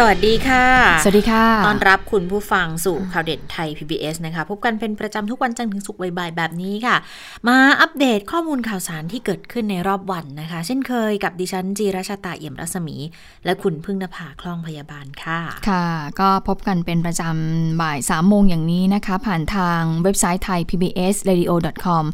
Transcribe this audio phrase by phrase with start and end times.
[0.00, 0.66] สวัสดีค่ะ
[1.02, 6.96] สวัสดีค่ะ ต้อนรับคุณผู้ฟังสู่ข่าวเด่นไทย PBS นะคะ พบกันเป็นประจำทุกวันจันทร์ถึงศุกร์บ่ายๆแบบนี้ค่ะ
[7.48, 12.96] มาอัปเดตข้อมูลข่าวสารที่เกิดขึ้นในรอบวันนะคะ เช่นเคยกับดิฉันจีราชาตาเอี่ยมรัศมี
[13.44, 15.86] และคุณพึ่งนภาคล่องพยาบาลค่ะ ค่ะ
[16.20, 21.52] ก็พบกันเป็นประจำบ่าย3ามโมงอย่างนี้นะคะ ผ่านทางเว็บไซต์ไทย PBS radio
[21.84, 22.04] com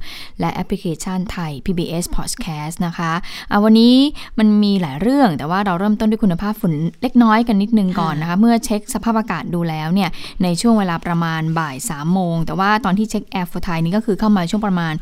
[0.40, 3.94] และแอปพลิเคชันไทย PBS podcast นะคะวันนี้
[4.38, 10.10] มันมีหลายเรื่องแต่ว่าเราเริ่มต้นด้วยคุณภาพฝุ่นเล็กน้อยกันนิดนึงก่อนนะคะ เมื่อเช็คสภาพอากาศดูแล้วเนี่ย
[10.42, 14.94] ในช่วงเวลาประมาณบ่าย3ามโมงแต่ว่าตอนที่เช็ค Air4Thai นี่ก็คือเข้ามาช่วงประมาณ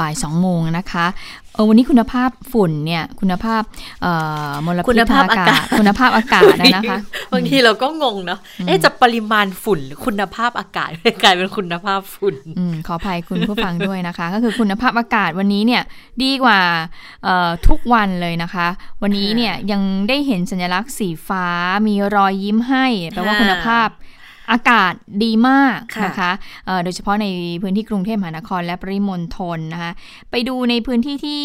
[0.00, 1.06] บ่าย2โมงนะคะ
[1.47, 3.62] เออวันนี้คุณภาพฝุ่นเนี่ย คุณภาพ
[4.66, 6.98] มลพิษทางอากาศ คุณภาพอากาศนะคะ
[7.32, 10.90] บางทีเราก็งงเนาะเอ๊ะจะปริมาณฝุ่นหรือคุณภาพอากาศ
[11.22, 15.82] กลายเป็นคุณภาพฝุ่นอขออภัยคุณผู้ฟังด้วยนะคะ ก็คือคุณภาพอากาศวันนี้เนี่ย
[16.22, 16.60] ดีกว่า
[17.68, 18.66] ทุกวันเลยนะคะ
[19.02, 21.46] วันนี้เนี่ยยังได้เห็นสัญลักษณ์สีฟ้า
[21.86, 23.88] มีรอยยิ้มให้แปลว่าคุณภาพ
[24.52, 24.92] อากาศ
[25.24, 26.30] ดีมากนะคะ
[26.84, 27.26] โดยเฉพาะใน
[27.62, 29.92] พื้นที่กรุงเทพมหานครและปริมณฑลนะคะ
[30.30, 31.42] ไปดูในพื้นที่ที่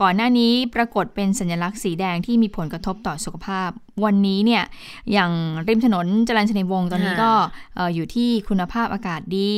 [0.00, 3.70] ก่อนหน้านี้ปรากฏเป็นสัญลักษณ์สีแดงที่มีผลกระทบต่อสุขภาพ
[4.04, 4.62] วันนี้เนี่ย
[5.12, 5.32] อย่าง
[5.68, 7.32] ริมถนนจรัญชนวงศ์ตอนนี้ก็
[7.94, 9.54] อยู่ที่คุณภาพอากาศดี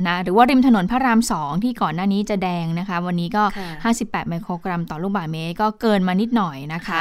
[0.00, 3.44] นะหรือว่าริมถนนพระรามสองที่ก่อนหน้านี้จะแดงนะคะ วันนี้ก็
[3.86, 7.00] 58 ไมโครกรัมต่อลูกบาศก์เมตร ก็เกินมานิดหน่อยนะคะ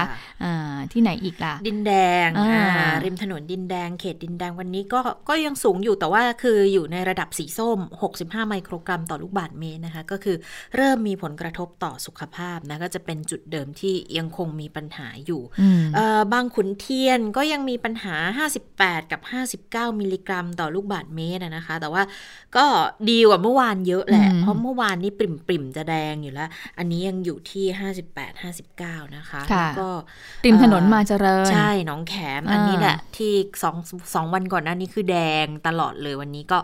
[0.76, 1.94] ะที่ไหนอีกล่ะ ดินแด
[2.26, 2.28] ง
[3.06, 7.80] ริมถนนดินแดงเขตดินแดงวันนี้ก็ก็ยังสูงอยู่แต่ว่าคืออยู่ในระดับสีส้ม
[8.16, 10.38] 65 ไมโครกรัมต่อลูกบาศก์เมตรนะคะ ก็คือ
[10.76, 15.42] เริ่มมีผลกระทบต่อสุขภาพนะก็จะเป็นจุดเดิมที่ยังคงมีปัญหาอยู่
[16.34, 18.16] บางขุนเทียนก็ยังมีปัญหา
[18.60, 19.22] 58 กับ
[19.92, 22.04] 59 มิลลิกรัม ต่อลูกบาศก์เมตรนะคะ แต่ว่า
[22.58, 22.66] ก็
[23.10, 27.66] ดีกว่าเมื่อวานเยอะแหละ เพราะเมื่อวานนี้ปริมปริมจะแดงอยู่แล้ว อันนี้ยังอยู่ที่
[28.04, 29.90] 58 59 นะคะแล้วก็
[30.46, 33.34] ริมถนนมาเจริญ ใช่น้องแขม อันนี้แหละที่
[33.64, 33.76] สอง
[34.14, 36.60] สองวันก่อนหน้านี้คือแดงตลอดเลยวันนี้ก็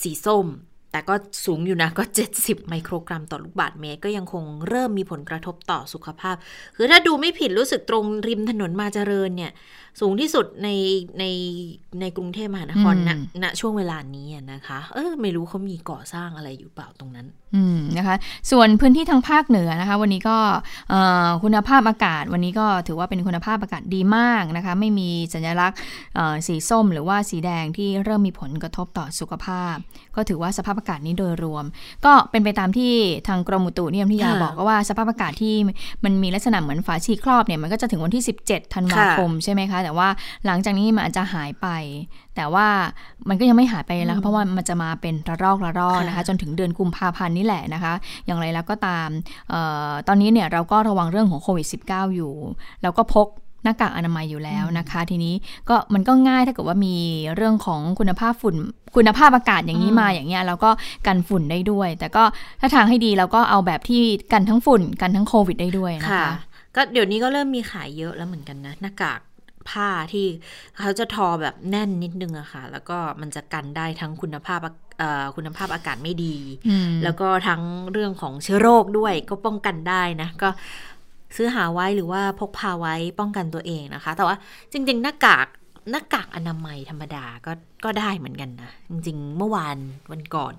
[0.00, 0.46] สีส้ม
[0.92, 1.14] แต่ก็
[1.44, 2.04] สูงอยู่นะก็
[2.36, 6.36] 70 ไมโครกรัมต่อลูกบาทเมตร ก็ยังคงเริ่มมีผลกระทบต่อสุขภาพ
[6.76, 9.52] คือถ้าดูไม่ผิดรู้สึกตรงริมถนนมาเจริญเนี่ย
[10.00, 10.68] สูงที่สุดใน
[11.18, 11.24] ใน
[12.00, 13.10] ในกรุงเทพมหานครณ
[13.42, 17.26] ณช่วงเวลานี้นะคะ เออไม่รู้เขามีก่อสร้างอะไรอยู่เปล่าตรงนั้น
[17.56, 18.16] อืมนะคะ
[18.50, 20.36] ส่วนพื้นที่ทางภาคเหนือนะคะ วันนี้ก็
[21.42, 25.78] คุณภาพอากาศ วันนี้ก็ถือว่าเป็นคุณภาพอากาศดีมากนะคะ ไม่มีสัญลักษณ์
[26.46, 29.74] สีส้มหรือว่าสีแดงที่เริ่มมีผลกระทบต่อสุขภาพ
[30.16, 31.64] ก็ถือว่าสภาพอากาศนี้โดยรวม
[32.04, 32.92] ก็เป็นไปตามที่
[33.28, 35.54] ทางกรมอุตุนิยมวิทยาบอกก็ว่าสภาพอากาศที่
[36.04, 40.08] มันมีลักษณะเหมือนฝาชีครอบเนี่ยมันก็จะถึงวันที่ 17 ธันวาคมใช่ไหมคะแต่ว่า
[40.46, 41.68] หลังจากนี้มันอาจจะหายไป
[42.36, 42.66] แต่ว่า
[43.28, 47.92] มันก็ยังไม่หายไปแล้วเพราะว่ามันจะมาเป็นระลอกระลอกนะคะ จนถึงเดือนกุมภาพันธ์นี่แหละนะคะ
[48.26, 49.08] อย่างไรแล้วก็ตาม
[49.52, 49.54] อ
[49.88, 52.32] อตอนนี้เนี่ยเราก็ระวังเรื่องของโควิด -19 อยู่
[52.82, 53.28] แล้วก็พก
[53.64, 55.34] หน้ากากอนามัยอยู่แล้วนะคะ ทีนี้
[55.68, 56.96] ก็มันก็ง่ายถ้าเกิดว่ามี
[57.36, 58.56] เรื่องของคุณภาพฝุ่น
[58.96, 60.70] คุณภาพอากาศอย่างนี้มาอย่างเงี้ยเราก็
[61.06, 62.24] กันฝุ่นได้ด้วย แต่ก็
[62.60, 66.32] ถ้าทางให้ดีเราก็เอาแบบที่กันทั้งฝุ่นกันทั้งโควิดได้ด้วยนะคะ
[66.76, 69.20] ก็เดี๋ยวนี้ก็เริ่มมีขายเยอะแล้วเหมือนกันนะหน้ากาก
[69.70, 70.26] ผ้าที่
[70.80, 74.60] เขาจะทอแบบแน่นนิดนึงอะค่ะ แล้วก็มันจะกันได้ทั้งคุณภาพ
[75.36, 76.36] คุณภาพอากาศไม่ดี
[77.02, 77.62] แล้วก็ทั้ง
[77.92, 80.48] เรื่องของเชื้อโรคด้วยก็ป้องกันได้นะ ก็
[81.36, 84.36] ซื้อหาไว้หรือว่าพกพาไว้ป้องกันตัวเองนะคะ แต่ว่า
[84.72, 85.46] จริง ๆ หน้ากาก
[85.90, 87.52] หน้ากากอนามัยธรรมดาก็
[87.84, 89.76] ก็ได้เหมือนกันนะ จริง ๆ เมื่อวาน
[90.10, 90.54] วันก่อน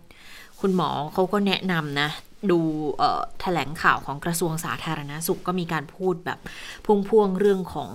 [0.65, 2.09] คุณหมอเขาก็แนะนำนะ
[2.51, 2.59] ดู
[3.41, 6.39] แถลงข่าวของกระทรวงสาธารณาสุขก็มีการพูดแบบ
[6.85, 7.91] พ่วงๆเรื่องของ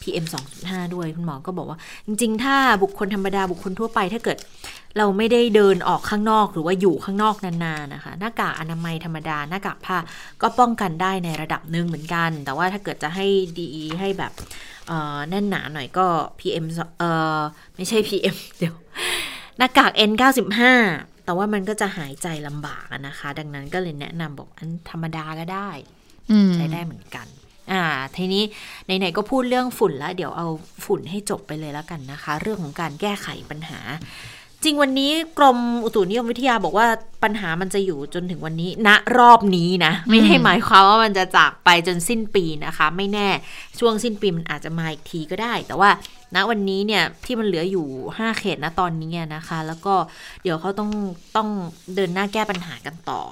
[0.00, 0.26] PM
[0.58, 4.38] 2.5 ด้วย คุณหมอก็บอกว่า จริง ๆ ถ้าบุคคลธรรมดาบุคคลทั่วไปถ้าเกิด
[4.98, 9.98] เราไม่ได้เดินออกข้างนอกหรือว่าอยู่ข้างนอกนานๆนะคะ หน้ากากอนามัยธรรมดาหน้ากากผ้า
[10.42, 13.26] ก็ป้องกันได้ในระดับหนึ่งเหมือนกัน แต่ว่าถ้าเกิดจะให้
[13.58, 13.68] ดี
[14.00, 14.32] ให้แบบ
[15.28, 16.06] แน่นหนาหน่อยก็
[16.40, 16.64] PM
[16.98, 17.04] เอ
[17.38, 17.40] อ
[17.76, 18.74] ไม่ใช่ PM เดี๋ยว
[19.58, 20.60] หน้ากาก N95
[21.30, 25.70] แต่ว่ามันก็จะหายใจลำบากนะคะ ดังนั้นก็เลยแนะนำบอกอันธรรมดาก็ได้
[26.54, 27.26] ใช้ได้เหมือนกัน
[27.72, 27.82] อ่า
[28.16, 28.44] ทีนี้
[28.84, 30.46] ไหนๆก็พูดเรื่องฝุ่นแล้ว เดี๋ยวเอา
[30.84, 33.78] ฝุ่นให้จบไปเลยแล้วกันนะคะ เรื่องของการแก้ไขปัญหา
[34.62, 36.86] จริงวันนี้กรมอุตุนิยมวิทยาบอกว่า
[37.22, 43.28] ปัญหามันจะอยู่จนถึงวันนี้ณนะรอบนี้นะ ไม่ได้หมายความว่ามันจะจากไปจนสิ้นปีนะคะ ไม่แน่
[43.78, 45.90] ช่วงสิ้นปีมันอาจจะมาอีกทีก็ได้ แต่ว่า
[46.34, 47.86] ณวันนี้เนี่ยที่มันเหลืออยู่
[48.16, 49.94] 5 เขตนะตอนนี้นะคะ แล้วก็
[50.42, 50.90] เดี๋ยวเขาต้อง
[51.36, 51.48] ต้อง
[51.94, 53.22] เดินหน้าแก้ปัญหากันต่อ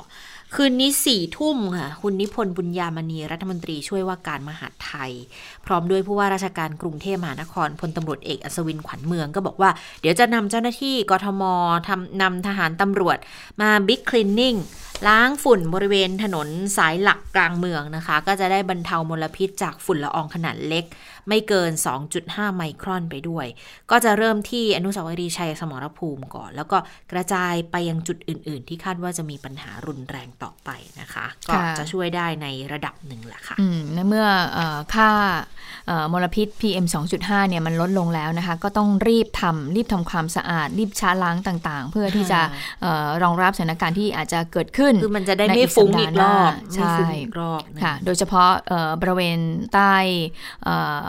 [0.55, 5.13] คืนนี้สี่ทุ่มค่ะ คุณนิพนธ์บุญญามณีรัฐมนตรีช่วยว่าการมหาดไทย
[5.67, 11.43] พร้อมด้วยผู้ว่าราชการกรุงเทพมหานครพลตำรวจเอกอัศวินขวัญเมืองก็บอกว่า เดี๋ยวจะนำเจ้าหน้าที่กทม
[11.89, 13.19] ทำนำทหารตำรวจ
[13.61, 14.55] มาบิ๊กคลีนนิ่ง
[15.07, 20.85] ล้างฝุ่นบริเวณถนนสายหลักกลางเมืองนะคะ ก็จะได้บรรเทามลพิษจากฝุ่นละอองขนาดเล็ก
[21.29, 21.73] ไม่เกิน
[22.15, 23.47] 2.5 ไมครอนไปด้วย
[23.91, 26.79] ก็จะเริ่มที่อนุสาวรีย์ชัยสมรภูมิก่อน แล้วก็
[27.13, 30.71] กระจายไปยังจุดอื่น ๆ ที่คาดว่าจะมีปัญหารุนแรงต่อไป
[31.01, 34.27] นะคะ ก็จะช่วยได้ในระดับหนึ่งแหละค่ะอืมในเมื่อ
[34.57, 34.61] อ
[34.95, 35.11] ค่า
[36.13, 36.87] มลพิษ PM
[37.19, 42.41] 2.5 เนี่ยมันลดลงแล้วนะคะ ก็ต้องรีบทำรีบทำความสะอาด รีบช้าล้างต่าง ๆ เพื่อที่จะ
[42.85, 48.51] ออรองรับสถานการณ์ที่อาจจะเกิดขึ้น คือมันจะได้ไม่ฟุ้งอีกรอบใช่อีกรอบค่ะ โดยเฉพาะ
[49.01, 49.39] บริเวณ
[49.75, 49.95] ใต้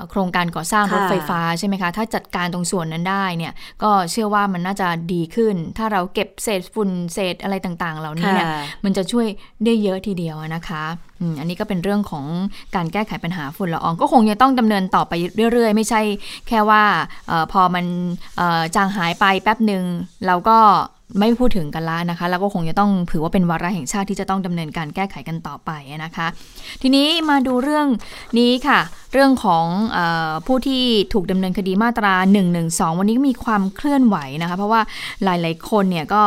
[0.09, 3.53] โครงการก่อสร้างรถไฟฟ้าใช่ไหมคะ ถ้าจัดการตรงส่วนนั้นได้เนี่ย
[3.83, 8.47] ก็เชื่อว่ามันน่าจะดีขึ้น ถ้าเราเก็บเศษฝุ่นเศษอะไรต่างๆ เหล่านี้เนี่ย
[8.83, 9.27] มันจะช่วย
[9.65, 10.83] ได้เยอะทีเดียวนะคะ
[11.39, 12.25] อันนี้ก็เป็นเรื่องของ
[12.75, 15.13] การแก้ไขปัญหาฝุ่นละออง ก็คงยังต้องดำเนินต่อไป
[15.51, 16.01] เรื่อย ๆ ไม่ใช่
[16.47, 16.83] แค่ว่า
[17.31, 17.85] ออพอมัน
[18.75, 19.83] จางหายไปแป๊บหนึ่ง
[20.27, 20.57] เราก็
[21.17, 25.71] ไม่พูดถึงกันละนะคะ แล้วก็คงจะต้องถือว่าเป็นวาระแห่งชาติที่จะต้องดำเนินการแก้ไขกันต่อไป
[26.05, 26.27] นะคะ
[26.81, 27.87] ทีนี้มาดูเรื่อง
[28.39, 28.79] นี้ค่ะ
[29.13, 29.65] เรื่องของ
[29.97, 29.99] อ
[30.47, 30.83] ผู้ที่
[31.13, 32.13] ถูกดำเนินคดีมาตรา
[32.57, 34.81] 112วันนี้ก็มีความเคลื่อนไหวนะคะ เพราะว่า
[35.23, 36.23] หลายๆคนเนี่ยก็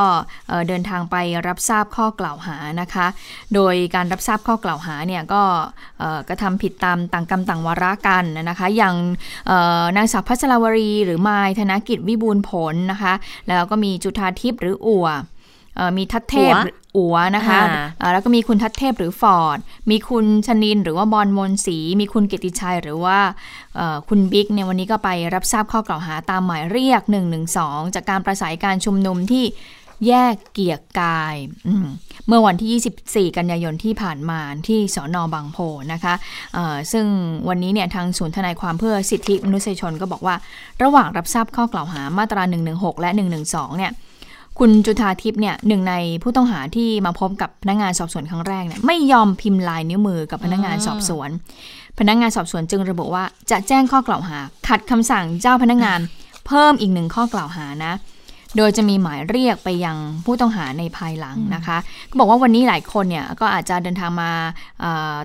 [0.69, 1.17] เดินทางไป
[1.49, 3.07] รับทราบข้อกล่าวหานะคะ
[3.55, 5.43] โดยการรับทราบข้อกล่าวหาเนี่ยก็
[6.29, 8.95] กระทำผิดตามต่างกรรมต่างวาระกันนะคะ อย่าง
[9.97, 13.15] นางสาวพัชรวรี หรือมายธนกิจวิบูลผลนะคะ
[13.49, 15.07] แล้วก็มีจุธาทิพย์หรืออัว
[15.97, 16.55] มีทัตเทพ
[16.97, 17.61] อัวนะคะ
[18.13, 19.59] แล้วก็มีคุณทัตเทพหรือฟอร์ด
[19.91, 23.19] มีคุณชนินหรือว่าบอลมนสีมีคุณเกติชัยหรือว่า
[24.09, 27.03] คุณบิ๊กเนี่ยวันนี้ก็ไปรับทราบข้อกล่าวหาตามหมายเรียก
[27.49, 29.45] 112 จากการประสายการชุมนุมที่
[30.09, 31.37] แยกเกียรกาย
[32.27, 35.59] เมื่อวันที่ 24 กันยายนที่ผ่านมาที่สอนอบางโพ
[35.93, 36.15] นะคะ
[36.93, 37.07] ซึ่ง
[37.49, 40.35] วันนี้เนี่ยทางศูนย์ทนายความเพื่อสิทธิมนุษยชนก็บอกว่า
[40.83, 42.43] ระหว่างรับทราบข้อกล่าวหามาตรา
[42.73, 43.11] 116 และ
[43.45, 43.93] 112 เนี่ย
[44.59, 51.29] คุณจุธาทิพย์เนี่ยหนึ่งในผู้ต้องหาที่มาพบกับพนักงานสอบสวนครั้งแรกเนี่ยไม่ยอมพิมพ์ลายนิ้วมือกับพนักงานสอบสวน
[51.99, 54.39] พนักงานสอบสวนจึงระบุว่าจะแจ้งข้อกล่าวหา
[54.69, 56.01] ขัดคำสั่งเจ้าพนักงาน
[56.47, 57.95] เพิ่มอีกหนึ่งข้อกล่าวหานะ
[58.57, 61.79] โดยจะมีหมายเรียกไปยังผู้ต้องหาในภายหลังนะคะ
[62.11, 64.33] ก็บอกว่าวันนี้หลายคนเนี่ยก็อาจจะเดินทางมา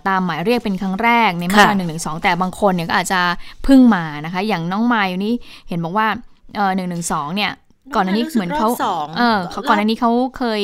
[0.08, 3.22] ตามหมายเรียกเป็นครั้งแรกในมาตราหนึ่งหนึ่งสองแต่บางคนเนี่ยก็อาจจะ
[3.68, 5.34] พึ่งมานะคะ อย่างน้องไม้นี่
[5.70, 6.08] เห็นบอกว่า
[6.76, 7.52] หนึ่งหนึ่งสองเนี่ย
[7.96, 8.70] ก่อนอันนี้เหมือนเขา
[9.18, 10.64] เออเขาก่อนอันนี้เขาเคย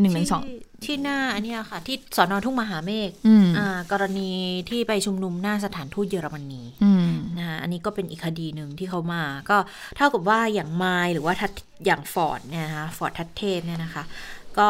[0.00, 0.44] หนึ่งหนึ่งสอง
[0.84, 3.10] ที่หน้าอันนี้ค่ะ ที่สอนอทุ่งมหาเมฆ
[3.58, 4.30] อ่ากรณี
[4.68, 6.62] ที่ไปชุมนุมหน้าสถานทูตเยอรมนี
[7.38, 9.56] นะอันนี้ก็เป็นอีกคดีหนึ่งที่เขามา ก็
[9.96, 11.52] เท่ากับว่าอย่างไมล์หรือว่าทัด
[11.86, 14.02] อย่างฟอร์ดเนี่ยนะคะฟอร์ดทัดเทพเนี่ยนะคะ
[14.58, 14.68] ก็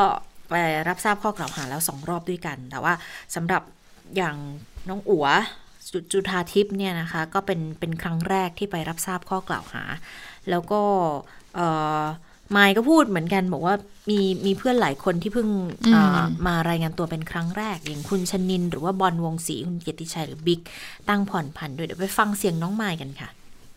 [0.49, 0.55] ไป
[0.89, 2.95] รับทราบข้อกล่าวหาแล้วสองรอบด้วยกัน แต่ว่า
[3.35, 3.63] สำหรับ
[4.17, 4.37] อย่าง
[4.89, 5.27] น้องอั๋ว
[6.13, 9.83] จุธาทิพย์เนี่ยนะคะ ก็เป็นเป็นครั้งแรกที่ไปรับทราบข้อกล่าวหา
[10.51, 10.83] แล้วก็
[12.53, 13.75] ไมค์ก็พูดเหมือนกันบอกว่า
[14.11, 15.49] มีมีเพื่อนหลายคนที่เพิ่ง
[16.47, 20.61] มารายงานตัวเป็นครั้งแรก อย่างคุณชนิน หรือว่าบอลวงศรีคุณเกียรติชัยหรือบิ๊ก
[21.09, 23.29] ตั้งผ่อนผันด้วยเดี๋ยวไปฟังเสียงน้องไมค์กันค่ะ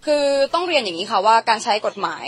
[0.06, 2.27] คือต้องเรียนอย่างนี้ค่ะว่าการใช้กฎหมาย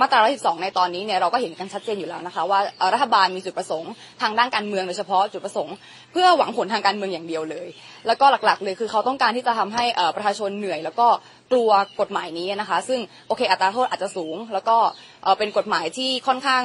[0.00, 2.60] มาตรา 112 ในตอนนี้เนี่ยเราก็เห็นกันชัดเจนอยู่แล้วนะคะ ว่า
[2.92, 3.92] รัฐบาลมีจุดประสงค์
[4.22, 5.74] ทางด้านการเมืองโดยเฉพาะจุดประสงค์
[6.12, 7.68] เพื่อหวังผลทางการเมืองอย่างเดียวเลย
[8.06, 9.84] แล้วก็หลักๆเลยคือเขาต้องการที่จะทำให้
[10.16, 11.06] ประชาชนเหนื่อย แล้วก็
[11.52, 14.76] กลัวกฎหมายนี้นะคะ ซึ่งโอเคอัตราโทษอาจจะสูง แล้วก็
[15.38, 16.62] เป็นกฎหมายที่ค่อนข้าง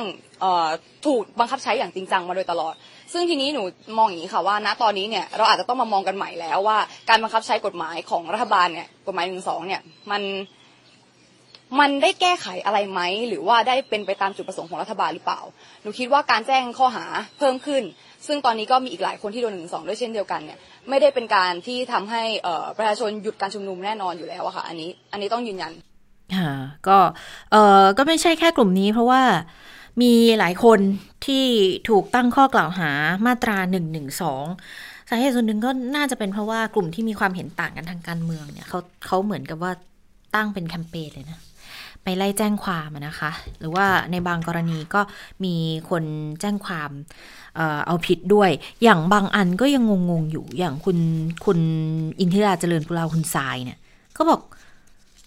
[1.06, 2.74] ถูกบังคับใช้อย่างจริงจังมาโดยตลอด
[3.14, 3.64] ซึ่งทีนี้หนู
[3.98, 6.78] มองอย่างนี้ค่ะว่า ณตอนนี้เนี่ยเราอาจจะต้องมามองกันใหม่แล้วว่า
[7.10, 10.22] การบังคับใช้กฎหมายของรัฐบาลเนี่ยกฎหมายหนึ่งสองเนี่ยมัน
[11.80, 15.42] มันได้แก้ไขอะไรไหม หรือว่าได้เป็นไปตามจุดประสงค์ของรัฐบาลหรือเปล่า
[15.82, 17.06] หนูคิดว่าการแจ้งข้อหา
[17.38, 17.84] เพิ่มขึ้น
[18.28, 20.60] ซึ่งตอนนี้ก็มีอีกหลายคนที่โดนหนึ่งสองด้วยเช่นเดียวกันเนี่ย
[20.90, 22.24] ไม่ได้เป็นการที่ทำให้
[22.78, 25.72] ประชาชนหยุดการชุมนุมแน่นอนอยู่แล้วอะค่ะอันนี้อันนี้ต้องยืนยัน
[26.38, 26.54] ค่ะ
[26.88, 26.98] ก็
[27.52, 29.22] เออก็ไม่ใช่แค่กลุ่มนี้เพราะว่า
[30.02, 30.80] มีหลายคน
[31.26, 31.46] ที่
[31.90, 32.92] ถูกตั้งข้อกล่าวหา
[33.26, 34.46] มาตราหนึ่งหนึ่งสอง
[35.10, 39.72] สาเหตุส่วนหนึ่งก็น่าจะเป็นเพราะว่ากลุ่มที่มีความเห็นต่างกันทางการเมืองเนี่ยเขาเขาเหมือนกับว่า
[40.36, 41.40] ตั้งเป็นแคมเปญเลยนะ
[42.08, 45.02] ไปไล่แจ้งความนะคะ หรือว่าในบางกรณีก็
[45.44, 45.56] มี
[45.90, 46.04] คน
[46.42, 46.92] แจ้งความ
[47.56, 48.50] เออเอาผิดด้วย
[48.84, 50.98] อย่างบางอันก็ยังงงๆอยู่อย่างคุณ
[51.46, 51.60] คุณ
[52.20, 53.78] อินทิราเจริญปุราคุณทรายเนี่ย
[54.14, 54.40] เขาบอก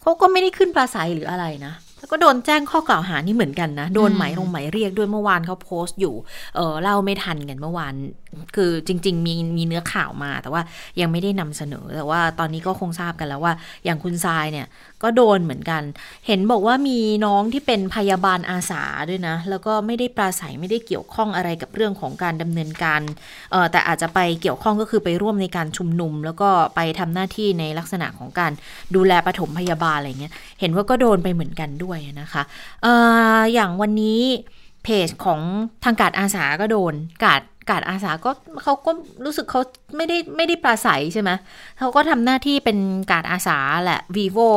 [0.01, 6.15] เขาก็ไม่ได้ขึ้นปลาใสหรืออะไรนะแล้วก็โดนแจ้งข้อกล่าวหานี่เหมือนกันนะ โดนหมายลงหมายเรียกด้วยเมื่อวานเขาโพสต์อยู่
[6.57, 7.95] เออเล่าไม่ทันกันเมื่อวาน
[8.57, 10.63] คือจริง ๆ มีมีเนื้อข่าวมา แต่ว่า
[11.01, 14.67] ยังไม่ได้นำเสนอ แต่ว่าตอนนี้ก็คงทราบกันแล้วว่า อย่างคุณทรายเนี่ย
[15.03, 15.83] ก็โดนเหมือนกัน
[16.27, 23.01] เห็นบอกว่ามีน้องที่เป็นพยาบาลอาสาด้วยนะ แล้วก็ไม่ได้ปราศัยไม่ได้เกี่ยวข้องอะไรกับเรื่องของการดำเนินการ
[23.51, 28.53] เออแต่อาจจะไปเกี่ยวข้องก็คือไปร่วมในการชุมนุม แล้วก็ไปทำหน้าที่ในลักษณะของการ
[28.95, 32.43] ดูแลปฐมพยาบาลอะไรเงี้ย เห็นว่าก็โดนไปเหมือนกันด้วยนะคะ
[32.83, 32.87] เอ
[33.39, 34.21] ออย่างวันนี้
[34.85, 35.41] เพจของ
[35.85, 36.95] ทางการอาสาก็โดน
[37.25, 38.31] กาด กาดอาสาก็
[38.63, 38.91] เขาก็
[39.25, 39.61] รู้สึกเขา
[39.97, 41.31] ไม่ได้ไม่ได้ปราศัยใช่ไหม
[41.79, 42.79] เขาก็ทำหน้าที่เป็น
[43.11, 44.51] กาดอาสาแหละ vivo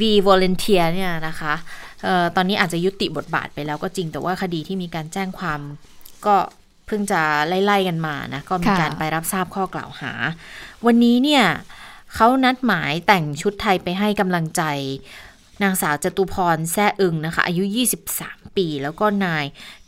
[0.00, 1.54] v volunteer เนี่ยนะคะ
[2.06, 5.60] ออตอนนี้อาจจะยุติบทบาทไปแล้วก็จริงแต่ว่าคดีที่มีการแจ้งความ
[6.26, 6.36] ก็
[6.86, 10.12] เพิ่งจะไล่ๆกันมานะก็มีการไปรับทราบข้อกล่าวหา
[10.86, 11.44] วันนี้เนี่ย
[12.14, 14.62] เขานัดหมายแต่งชุดไทยไปให้กำลังใจ
[15.62, 17.64] นางสาวจตุพรแซ่อึงนะคะ อายุ
[18.06, 19.44] 23 ปี แล้วก็นาย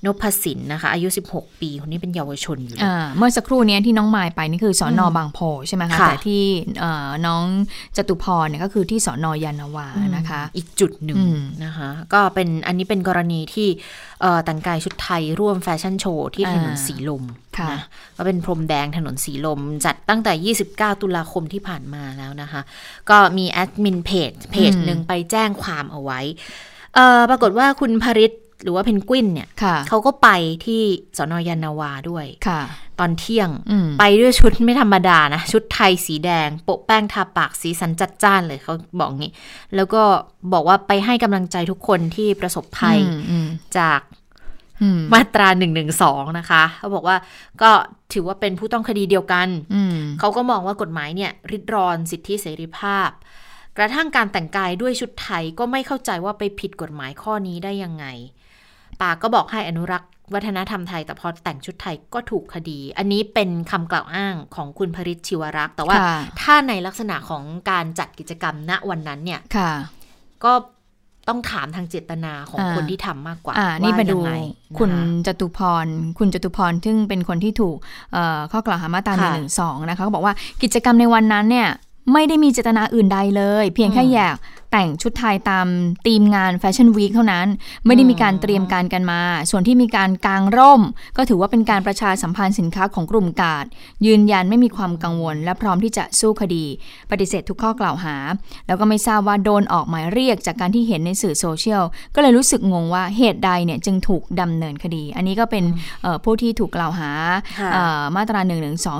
[0.07, 2.79] นพสินนะคะ อายุ 16 ปี คนนี้เป็นเยาวชนอยู่
[3.17, 5.38] เมื่อสักครู่นี้ที่น้องมายไปนี่คือสอนอบางโพ
[5.69, 6.45] ใช่ไหมคะ แต่ที่
[7.26, 7.45] น้อง
[7.97, 11.19] จตุพรเนี่ยก็คือที่สอนอยานาวานะคะ อีกจุดหนึ่ง
[11.64, 13.69] นะคะ ก็เป็นอันนี้เป็นกรณีที่
[14.45, 17.25] แต่งกายชุดไทยร่วมแฟชั่นโชว์ที่ถนนสีลม
[17.73, 17.83] นะ
[18.17, 22.61] ก็เป็นพรมแดงถนนสีลม จัดตั้งแต่ 29 ตุลาคมที่ผ่านมาแล้วนะคะ
[23.11, 26.21] ก็มีแอดมินเพจเพจหนึ่งไปแจ้งความเอาไว้
[27.31, 29.49] ปรากฏว่าคุณภริษ หรือว่าเพนกวินเนี่ย
[29.88, 30.28] เขาก็ไป
[30.64, 30.83] ที่
[31.16, 32.26] สอนอยานาวาด้วย
[33.00, 33.49] ตอนเที่ยง
[33.99, 39.33] ไปด้วยชุดไม่ธรรมดานะ ชุดไทยสีแดง โปะแป้งทาปากสีสันจัดจ้านเลยเขาบอกงี้
[39.75, 40.02] แล้วก็
[40.52, 42.99] บอกว่าไปให้กำลังใจทุกคนที่ประสบภัย
[43.78, 44.00] จาก
[45.12, 47.16] มาตราหนึ่งหนึ่งสองนะคะเขาบอกว่า
[47.62, 47.71] ก็
[48.12, 49.49] ถือว่าเป็นผู้ต้องคดีเดียวกัน
[50.19, 53.11] เขาก็มองว่ากฎหมายเนี่ยริดรอนสิทธิเสรีภาพ
[53.78, 58.07] กระทั่งการแต่งกายด้วยชุดไทยก็ไม่เข้าใจว่าไปผิดกฎหมายข้อนี้ได้ยังไง
[59.03, 65.97] ปากก็บอกให้อนุรักษ์วัฒนธรรมไทยแต่พอแต่งชุดไทยก็ถูกคดี อันนี้เป็นคำกล่าวอ้างของคุณพริชชิวรักษ์แต่ว่า
[66.41, 69.41] ถ้าในลักษณะของการจัดกิจกรรมณวันนั้นเนี่ย
[70.45, 70.53] ก็
[71.29, 74.19] ต้องถามทางเจตนาของคนที่ทำมากกว่าว่านี่มาดู
[74.79, 74.93] คุณ
[75.27, 75.87] จตุพร
[76.19, 77.77] คุณจตุพร ซึ่งเป็นคนที่ถูก
[78.53, 81.69] ข้อกล่าวหามาตราหนึ่งหนึ่งสองนะคะก็บอกว่ากิจกรรมในวันนั้นเนี่ย
[82.13, 84.37] ไม่ได้มีเจตนาอื่นใดเลย เพียงแค่อยาก
[84.73, 85.67] แต่งชุดไทยตาม
[86.07, 87.47] ธีมงานแฟชั่นวีคเท่านั้น
[87.87, 90.83] ไม่ได้มีการเตรียมการกันมา ส่วนที่มีการกางร่ม
[91.17, 93.64] ก็ถือว่าเป็นการประชาสัมพันธ์สินค้าของกลุ่มกาด
[94.07, 96.64] ยืนยันไม่มีความกังวล และพร้อมที่จะสู้คดี
[97.11, 98.17] ปฏิเสธทุกข้อกล่าวหา
[98.67, 105.64] แล้วก็ไม่ทราบว่าโดนออกหมายเรียกจากการที่เห็นในสื่อโซเชียลก็เลยรู้สึกงงว่าเหตุใดเนี่ยจึงถูกดำเนินคดี อันนี้ก็เป็น
[106.25, 107.11] ผู้ที่ถูกกล่าวหา
[108.17, 108.57] มาตรา1นึ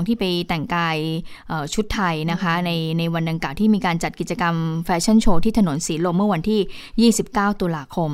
[0.07, 0.97] ที่ไปแต่งกาย
[1.73, 8.09] ชุดไทยนะคะในในวันดังกล่าวที่มีการจัดกิจกรรมแฟชั่นโชว์ที่ถนนสีลมเมื่อวันที่ 29 ตุลาคม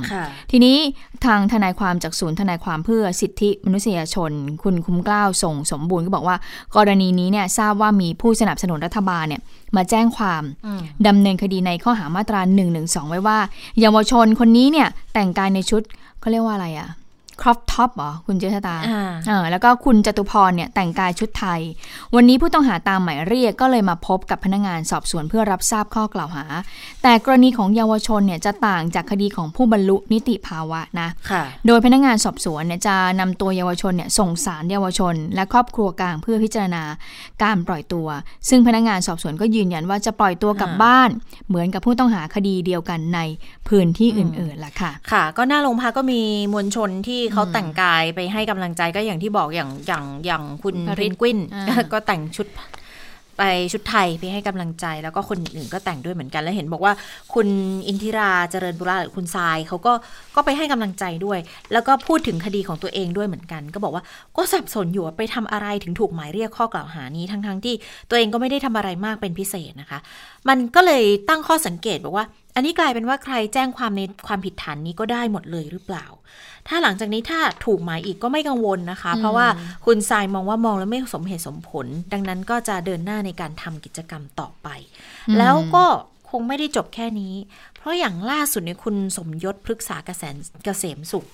[0.51, 0.77] ทีนี้
[1.25, 4.31] ทางทนายความจากศูนย์ทนายความเพื่อสิทธิมนุษยชน
[4.63, 6.37] คุณคุ้มกล้าวส่งสมบูรณ์ก็บอกว่า
[6.75, 9.41] กรณีนี้เนี่ยทราบว่ามีผู้สนับสนุนรัฐบาลเนี่ย
[9.75, 10.43] มาแจ้งความ
[11.07, 13.37] ดำเนินคดีในข้อหามาตรา1นึไว้ว่า
[13.81, 15.81] เยาวชนคนนี้เนี่ยแต่งกายในชุด
[16.19, 16.89] เขาเรียกว่าอะไรอะ
[17.41, 18.75] crop top เหรอคุณเจษฎา
[19.29, 21.59] อ่าแล้วก็คุณจตุพรเนี่ยแต่งกายชุดไทย
[22.15, 26.45] วันนี้ผู้ต้องหาตามหมายเรียกก็เลยมาพบกับพนักงานสอบสวนเพื่อรับทราบข้อกล่าวหา
[27.03, 31.09] แต่กรณีของเยาวชนเนี่ยจะต่างจากคดีของผู้บรรลุนิติภาวะนะ
[31.67, 36.83] โดยพนักงานสอบสวนเนี่ยจะนำตัวเยาวชนเนี่ยส่งศาลเยาวชน และครอบครัวกลางเพื่อพิจารณา
[37.43, 38.07] การปล่อยตัว
[38.49, 41.09] ซึ่งพนักงานสอบสวนก็ยืนยันว่าจะปล่อยตัวกลับบ้าน
[41.47, 43.19] เหมือนกับผู้ต้องหาคดีเดียวกันใน
[43.69, 46.21] พื้นที่อื่นๆล่ะค่ะ ค่ะ ก็หน้าโรงพักก็มี
[46.53, 51.39] มวลชนที่เขาแต่งงกายไปให้กำลังใจก็อย่างที่บอกอย่างอย่างอย่างคุณรินกวิน
[51.93, 52.47] ก็แต่งชุด
[53.41, 56.93] ไปชุดไทยไปให้กำลังใจแล้วก็คนอื่นก็แต่งด้วยเหมือนกันแล้วเห็นบอกว่า
[57.33, 57.47] คุณ
[57.87, 59.93] อินทิราเจริญบุราหรือคุณทรายเขาก็
[60.35, 61.39] ก็ไปให้กำลังใจด้วย
[61.73, 64.03] แล้วก็พูดถึงคดีของตัวเองด้วยเหมือนกัน ก็บอกว่า
[64.37, 67.75] ก็สับสนอยู่ไปทำอะไรถึงถูกหมายเรียกข้อกล่าวหานี้ทั้งๆทที่
[68.09, 69.99] ตัวเองก็ไม่ได้ทำอะไรมากเป็นพิเศษนะคะ
[70.49, 72.25] มันก็เลยตั้งข้อสังเกตบอกว่า
[72.59, 76.05] อันนี้กลายเป็นว่าใครแจ้งความในความผิดฐานนี้ก็ได้หมดเลยหรือเปล่า
[76.67, 79.47] ถ้าหลังจากนี้ถ้าถูกหมายอีกก็ไม่กังวลนะคะ เพราะว่า
[79.85, 84.67] คุณทรายมองว่ามองแล้วไม่สมเหตุสมผล ดังนั้นก็จะเดินหน้าในการทำกิจกรรมต่อไป
[85.37, 85.85] แล้วก็
[86.29, 87.33] คงไม่ได้จบแค่นี้
[87.77, 91.25] เพราะอย่างล่าสุดเนี่ยคุณสมยศพฤกษาเกษมเกษมสุข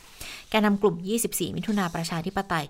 [0.50, 0.96] แกนำกลุ่ม
[1.28, 2.66] 24 มิถุนาประชาธิปไตย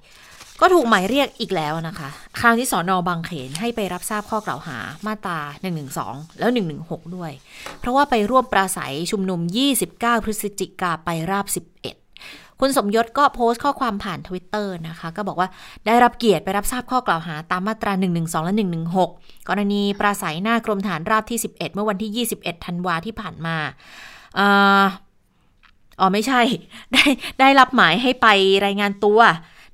[0.62, 2.10] ก็ถูกหมายเรียกอีกแล้วนะคะ
[2.40, 5.40] คราวที่สอนอบางเขนให้ไปรับทราบข้อกล่าวหามาตรา
[5.90, 7.32] 112 แล้ว 116 ด้วย
[7.80, 9.40] เพราะว่าไปร่วมปราศัยชุมนุม
[9.82, 15.50] 29 พฤศจิกาไปราบ 11 คุณสมยศก็โพสต์ข้อความผ่านทวิตเตอร์นะคะ ก็บอกว่า
[15.86, 18.54] ได้รับเกียรติไปรับทราบข้อกล่าวหาตามมาตรา 112 และ
[19.02, 23.58] 116 กรณีปราศัยหน้ากรมฐานราบที่ 11 เมื่อวันที่ 21 ธันวาที่ผ่านมา
[24.40, 26.42] อ๋อไม่ใช่
[26.94, 27.04] ได้
[27.40, 28.28] ได้รับหมายให้ไป
[28.66, 29.20] รายงานตัว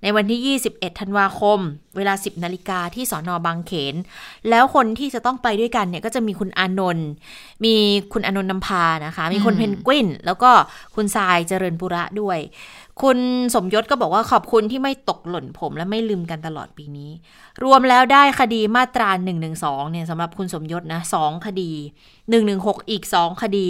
[0.04, 1.60] ในวันที่ 21 ธันวาคม
[1.98, 3.96] เวลา 10 นาฬิกาที่สอนอบางเขน
[4.50, 7.10] แล้วคนที่จะต้องไปด้วยกันเนี่ยก็จะมีคุณอานนท์
[7.64, 7.74] มี
[8.14, 10.52] คุณอานนท์นำพานะคะ มีคนเพนกวิน แล้วก็
[10.96, 12.40] คุณทรายเจริญปุระด้วย
[13.02, 13.18] คุณ
[13.56, 17.12] สมยศก็บอกว่าขอบคุณที่ไม่ตกหล่นผมและไม่ลืมกันตลอดปีนี้
[17.64, 19.10] รวมแล้วได้คดีมาตรา
[19.52, 21.72] 112 เนี่ยสำหรับคุณสมยศนะสองคดี
[22.32, 23.68] 116 อีก 2 คดี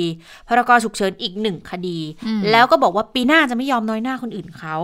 [0.48, 1.98] พรกฉุกเฉินอีก 1 คดี
[2.52, 4.78] แล้วก็บอกว่าปีหน้าจะไม่ยอมน้อยหน้าคนอื่นเขา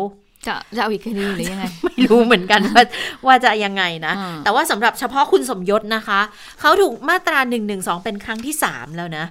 [0.46, 2.84] จะจะเอาอีกคดีหรือยังไง ไม่รู้เหมือนกันว่า
[3.28, 6.20] ว่าจะยังไงนะอ่าแต่ว่าสำหรับเฉพาะคุณสมยศนะคะ
[6.60, 7.58] เขาถูกมาตรา1นึ
[8.04, 9.26] เป็นครั้งที่ 3 แล้วนะ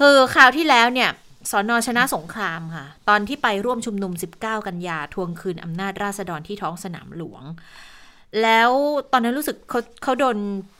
[0.00, 1.10] คือคราวที่แล้วเนี่ย
[1.50, 7.42] สอนอชนะสงครามค่ะ ตอนที่ไปร่วมชุมนุม 19 กันยาทวงคืนอำนาจราษฎรที่ท้องสนามหลวง
[8.42, 8.70] แล้ว
[9.12, 10.36] ตอนนั้นรู้สึกเขาเขาโดน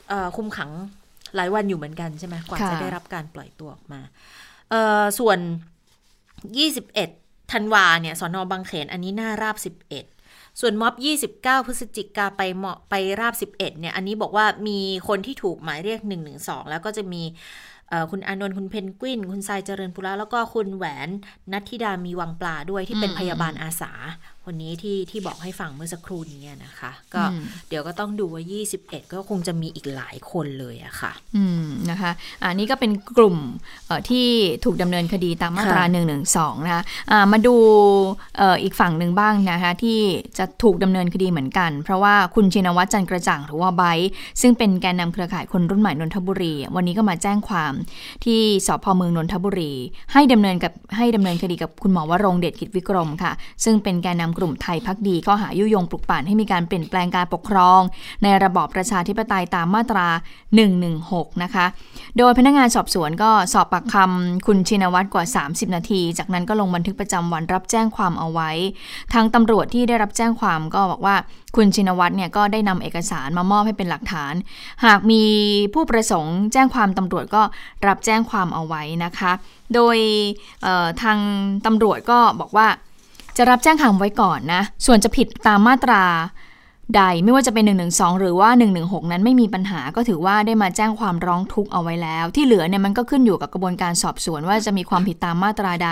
[0.09, 0.71] เอ่อคุมขัง
[1.37, 4.01] หลายวันอยู่เหมือนกันใช่ไหมกว่าค่ะจะได้รับการปล่อยตัวออกมา
[4.71, 5.39] เอ่อส่วน
[6.33, 7.22] 21
[7.53, 9.57] ธันวาเนี่ยสอนอบางเขนอันนี้หน้าราบ
[10.09, 10.95] 11 ส่วนม็อบ
[11.39, 14.79] 29 พฤศจิกาไปเหมาะไปราบ 11เนี่ยอันนี้บอกว่ามี
[15.09, 16.01] คนที่ถูกหมายเรียก
[16.37, 17.23] 112 แล้วก็จะมี
[17.89, 21.09] เอ่อคุณอานนท์คุณเพนกวิน คุณทรายเจริญปุระแล้วก็คุณแหวน
[21.53, 23.93] นัทธิดามีวังปลาด้วยที่เป็นอืมพยาบาลอาสา
[24.47, 28.43] คนนี้ที่ที่บอกให้ฟังเมื่อสักครู่นี้นะคะ ก็อืมเดี๋ยวก็ต้องดูว่า
[28.79, 33.37] 21 ก็คงจะมีอีกหลายคนเลยอะค่ะ อืมนะคะ อันนี้ก็เป็นกลุ่ม
[33.87, 34.27] เอ่อที่
[34.65, 36.17] ถูกดำเนินคดีตามมาตราค่ะ1นึ
[36.65, 37.55] นะคะอ่ามาดู
[38.37, 39.99] เอ่ออีกฝั่งหนึ่งบ้างนะคะ ที่
[40.39, 47.73] จะถูกดำเนินคดีเหมือนกัน เพราะว่าคุณชินวัตรจันทร์กระจ่างหรือว่าไบร์ทซึ่งเป็นแกนนำเครือข่ายคนรุ่นใหม่นนทบุรี วันนี้ก็มาแจ้งความ
[48.25, 49.73] ที่สพเมืองนนทบุรี
[50.13, 53.33] ให้ดำเนินกับให้ดำเนินคดีกับคุณหมอวรงค์เดชกิจวิกรมค่ะ
[53.65, 57.81] ซึ่งเป็นแกนนำกลุ่มไทยพักดีข้อหายุยงปลุกปั่นให้มีการเปลี่ยนแปลงการปกครอง
[58.23, 60.09] ในระบอบประชาธิปไตยตามมาตรา
[60.75, 61.67] 116 นะคะ
[62.19, 68.51] โดยพนักงานสอบสวนก็สอบปากคำคุณชินวัตรกว่า 30 นาที จากนั้นก็ลงบันทึกประจำวันรับแจ้งความเอาไว้
[69.13, 71.17] ทางตำรวจที่ได้รับแจ้งความก็บอกว่า
[71.57, 74.35] คุณชินวัตรเนี่ยก็ได้นำเอกสารมามอบให้เป็นหลักฐาน
[74.85, 75.23] หากมี
[75.75, 77.43] ผู้ประสงค์แจ้งความตำรวจก็
[77.87, 79.33] รับแจ้งความเอาไว้นะคะ
[79.75, 79.97] โดย
[81.03, 81.19] ทาง
[81.67, 82.69] ตำรวจก็บอกว่า
[83.37, 86.05] จะรับแจ้งความไว้ก่อนนะ ส่วนจะผิดตามมาตรา
[86.97, 95.91] ใดไม่ว่าจะเป็น112หรือว่า 116 นั้นไม่มีปัญหาก็ถือว่าได้มาแจ้งความร้องทุกข์เอาไว้แล้ว ที่เหลือเนี่ยมันก็ขึ้นอยู่กับกระบวนการสอบสวนว่าจะมีความผิดตามมาตราใด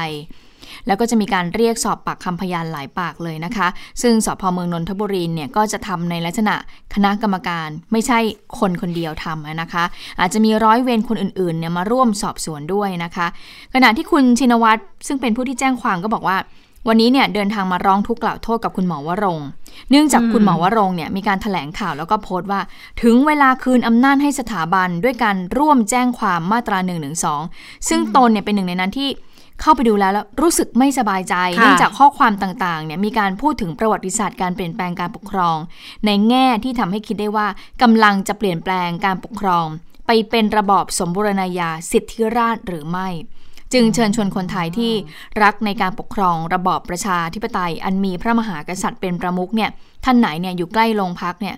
[0.87, 3.69] แล้วก็จะมีการเรียกสอบปากคำพยานหลายปากเลยนะคะ
[4.03, 6.55] ซึ่งสพเมืองนนทบุรีเนี่ยก็จะทำในลักษณะ
[6.95, 8.19] คณะกรรมการไม่ใช่
[8.59, 9.85] คนคนเดียวทำนะคะ
[10.21, 13.27] อาจจะมีร้อยเวรคนอื่นๆเนี่ยมาร่วมสอบสวนด้วยนะคะ
[13.75, 16.37] ขณะที่คุณชินวัตรซึ่งเป็นผู้ที่แจ้งความก็บอกว่า
[16.89, 19.47] วันนี้เนี่ยเดินทางมาร้องทุกข์กล่าวโทษกับคุณหมอวรงค์
[19.91, 22.61] เนื่องจากคุณหมอวรงค์เนี่ยมีการถแถลงข่าวแล้วก็โพสต์ว่า
[23.03, 27.11] ถึงเวลาคืนอำนาจให้สถาบันด้วยการร่วมแจ้งความมาตรา1นึ
[27.89, 29.09] ซึ่งตนเนี่ยเป็นหนึ่งในนั้นที่
[29.61, 35.57] เข้าไปดูแล้วแล้วรู้สึกไม่สบายใจค่ะเนื่องจากข้อความต่างๆเนี่ยมีการพูดถึงประวัติศาสตร์การเปลี่ยนแปลงการปกครอง
[36.07, 37.47] ในแง่ที่ทำให้คิดได้ว่า
[37.83, 39.67] กำลังจะเปลี่ยนแปลงการปกครอง
[40.07, 43.09] ไปเป็นระบอบสมบูรณาญาสิทธิราชย์หรือไม่
[43.73, 44.93] จึงเชิญชวนคนไทยที่
[45.43, 49.71] รักในการปกครองระบอบประชาธิปไตย อันมีพระมหากษัตริย์เป็นประมุขเนี่ย
[50.05, 51.57] ท่านไหนเนี่ยอยู่ใกล้โรงพักเนี่ย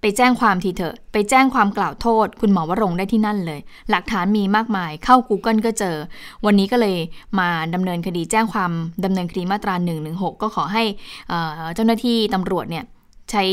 [0.00, 5.96] ไปแจ้งความทีเถอะไปแจ้งความกล่าวโทษ คุณหมอวรงได้ที่นั่นเลย หลักฐานมีมากมายเข้า Google ก็เจอ
[6.44, 6.96] วันนี้ก็เลย
[7.38, 8.72] มาดำเนินคดีแจ้งความ
[9.04, 9.94] ดำเนินคดีมาตรา1นึ
[10.42, 10.84] ก็ขอให้
[11.28, 12.84] เอ่อเจ้าหน้าที่ตำรวจเนี่ย
[13.32, 13.44] ใช้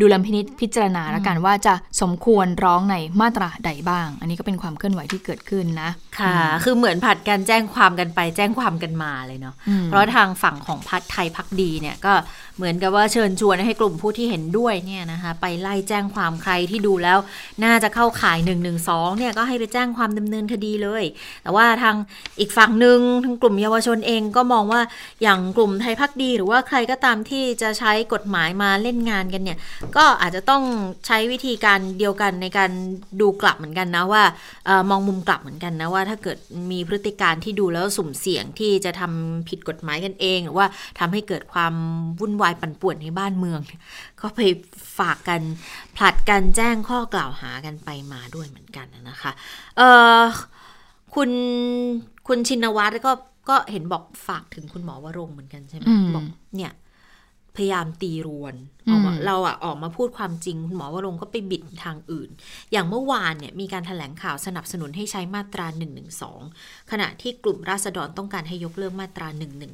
[0.00, 12.14] ดุลพินิษพิจารณาแล้วกันว่าจะสมควรร้องในมาตราใดบ้าง อันนี้ก็เป็นความเคลื่อนไหวที่เกิดขึ้นนะ ค่ะ คือเหมือนผัดกันแจ้งความกันไปแจ้งความกันมาเลยเนาะอืมเพราะทางฝั่งของพักไทยพักดีเนี่ยก็
[12.56, 17.18] เหมือนกับว่าเชิญชวนให้กลุ่มผู้ที่เห็นด้วยเนี่ยนะคะไปไล่แจ้งความใครที่ดูแล้ว
[17.64, 18.54] น่าจะเข้าข่าย1นึ
[19.18, 21.04] เนี่ยก็ให้ไปแจ้งความดำเนินคดีเลย
[21.42, 21.96] แต่ว่าทาง
[22.40, 24.80] อีกฝั่งหนึ่งทางกลุ่มเยาวชนเองก็มองว่า
[25.22, 29.58] อย่างกลุ่มไทยพักดี หรือว่าใครก็ตามที่จะใช้กฎหมายมาเล่นงานกันเนี่ย
[29.96, 30.62] ก็อาจจะต้อง
[31.06, 32.70] ใช้วิธีการเดียวกันในการ
[33.20, 34.22] ดูกลับเหมือนกันนะว่า
[34.66, 36.38] เออมองมุมกลับเหมือนกันนะว่าถ้าเกิด
[36.70, 40.66] มีพฤติการที่ดูแล้วสุ่มเสี่ยงที่จะทำผิดกฎหมายกันเอง หรือว่า
[40.98, 41.74] ทำให้เกิดความ
[42.20, 43.60] วุ่นวายปั่นป่วนในบ้านเมือง
[44.20, 44.40] ก็ไป
[44.98, 45.40] ฝากกัน
[45.96, 49.32] ผลัดกันแจ้งข้อกล่าวหากันไปมาด้วยเหมือนกันนะคะ
[49.76, 49.82] เอ
[50.20, 50.22] อ
[51.14, 51.30] คุณ
[52.26, 53.12] คุณชินวัตรก็
[53.48, 56.24] ก็เห็นบอกฝากถึงคุณหมอวรงค์เหมือนกันใช่ไหมอืมบอก
[56.56, 56.72] เนี่ย
[57.58, 58.54] พยายามตีรวน
[58.88, 62.30] อืมออกมาเราอะออกมาพูดความจริงคุณหมอวรงค์ก็ไปบิดทางอื่น
[62.72, 66.02] อย่างเมื่อวานเนี่ยมีการถแถลงข่าวสนับสนุนให้ใช้มาตรา1นึ
[66.90, 69.68] ขณะที่กลุ่มราษฎรต้องการให้ยกเลิกมาตรา1นึ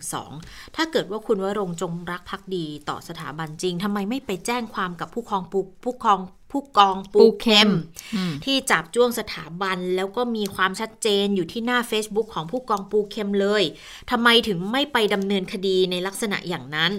[0.76, 6.20] ถ้าเกิดว่าคุณวรงค์จงรักภักดีต่อสถาบันจริงทำไมไม่ไปแจ้งความกับผู้ครองปูผู้ครอง
[6.52, 7.70] ผู้กองปูเข็ม
[8.14, 13.62] อืมที่จับจ้วงสถาบันแล้วก็มีความชัดเจนอยู่ที่หน้า Facebook ของผู้กองปูเข็มเลย
[14.10, 16.92] ทำไมถึงไม่ไปดำเนินคดีในลักษณะอย่างนั้น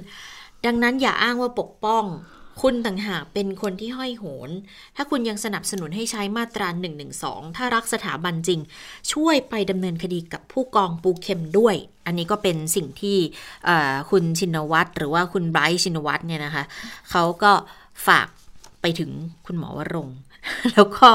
[0.66, 2.06] ดังนั้นอย่าอ้างว่าปกป้อง
[2.62, 4.50] คุณต่างหากเป็นคนที่ห้อยโหน
[4.96, 7.06] ถ้าคุณยังสนับสนุนให้ใช้มาตรา1นึ
[7.58, 8.60] ถ้ารักสถาบันจริง
[9.14, 11.76] ช่วยไปดำเนินคดีกับผู้กองปูเข็มด้วย
[12.06, 13.18] อันนี้ก็เป็นสิ่งที่
[14.10, 16.64] คุณชินวัตรหรือว่าคุณไบรท์ชินวัตรเนี่ยนะคะ
[17.12, 17.52] เขาก็
[18.08, 18.28] ฝาก
[18.82, 19.12] ไปถึง
[19.46, 20.10] คุณหมอวรง
[20.74, 21.10] แล้วก็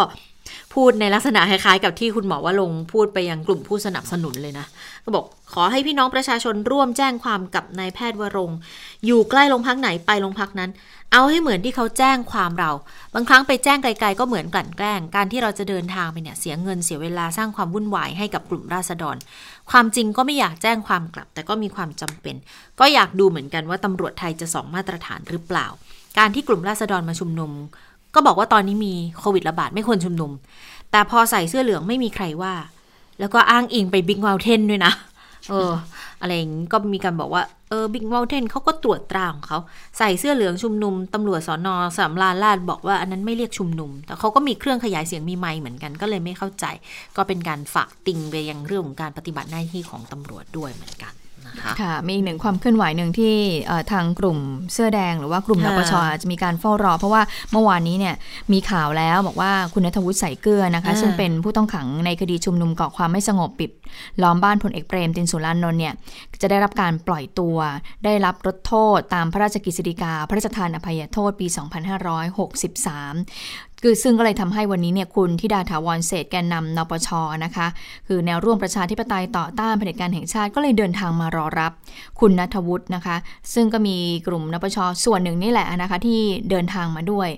[0.74, 4.66] พูดในลักษณะคล้ายๆกับที่คุณหมอว่าลงพูดไปยังกลุ่มผู้สนับสนุนเลยนะ
[5.04, 8.50] ก็บอกขอให้พี่น้องประชาชนร่วมแจ้งความกับนายแพทย์วรง
[9.06, 10.70] อยู่ใกล้โรงพักไหนไปโรงพักนั้น
[11.12, 12.70] เอาให้เหมือนที่เขาแจ้งความเรา
[13.14, 19.16] บางครั้งไปแจ้งไกล ๆ ก็เหมือนกลั่นแกล้ง การที่เราจะเดินทางไปเนี่ยเสียเงินเสียเวลาสร้างความวุ่นวายให้กับกลุ่มราษฎร
[19.70, 22.34] ความจริงก็ไม่อยากแจ้งความกลับ แต่ก็มีความจำเป็น
[22.80, 25.66] ก็อยากดูเหมือนกันว่าตำรวจไทยจะสองมาตรฐานหรือเปล่า
[26.18, 27.52] การที่กลุ่มราษฎรมาชุมนุม
[28.14, 30.30] ก็บอกว่าตอนนี้มีโควิดระบาดไม่ควรชุมนุม
[30.90, 32.54] แต่พอใส่เสื้อเหลืองไม่มีใครว่า
[33.20, 34.92] แล้วก็อ้างอิงไป Big Mountain ด้วยนะ
[35.50, 35.70] เออ
[36.20, 39.58] อะไรอย่างนี้ก็มีการบอกว่า เออ Big Mountain เขาก็ตรวจตราของเขา
[39.98, 46.64] ใส่เสื้อเหลืองชุมนุม ตำรวจสน.สำราญราษฎร์บอกว่าอันนั้นไม่เรียกชุมนุม แต่เขาก็มีเครื่องขยายเสียงมีไมค์เหมือนกัน ก็เลยไม่เข้าใจ
[47.16, 51.12] ก็เป็นการฝากติงไปยังเรื่องของการปฏิบัติหน้าที่ของตำรวจด้วยเหมือนกัน
[51.58, 53.34] นะคะค่ะมีอีกหนึ่งความเคลื่อนไหวหนึ่งที่
[53.92, 54.38] ทางกลุ่ม
[54.72, 58.14] เสื้อแดงหรือว่ากลุ่มนปชจะมีการเฝ้ารอ เพราะว่าเมื่อวานนี้เนี่ย
[58.52, 63.70] มีข่าวแล้วบอกว่าคุณนัทวุฒิใส่เกลือนะคะซึ่งเป็นผู้ต้องขังในคดีชุมนุมก่อความไม่สงบปิด
[64.22, 65.94] ล้อมบ้านพลเอกเปรมตินสุรานนท์เนี่ย
[66.42, 67.56] จะได้รับการปล่อยตัว
[68.04, 77.08] ได้รับลดโทษตามพระราชกฤษฎีกาพระราชทานอภัยโทษปี 2563 คือซึ่งก็เลยทำให้วันนี้เนี่ยคุณทิดาถาวรเศษแกนนำนปช
[77.44, 77.66] นะคะ
[78.06, 81.72] คือแนวร่วมประชาธิปไตยต่อต้านเผด็จการแห่งชาติก็เลยเดินทางมารอรับ
[82.20, 83.16] คุณนัทวุฒินะคะ
[83.54, 87.28] ซึ่งก็มีกลุ่มนปชส่วนหนึ่งนี่แหละนะคะที่เดินทางมาด้วย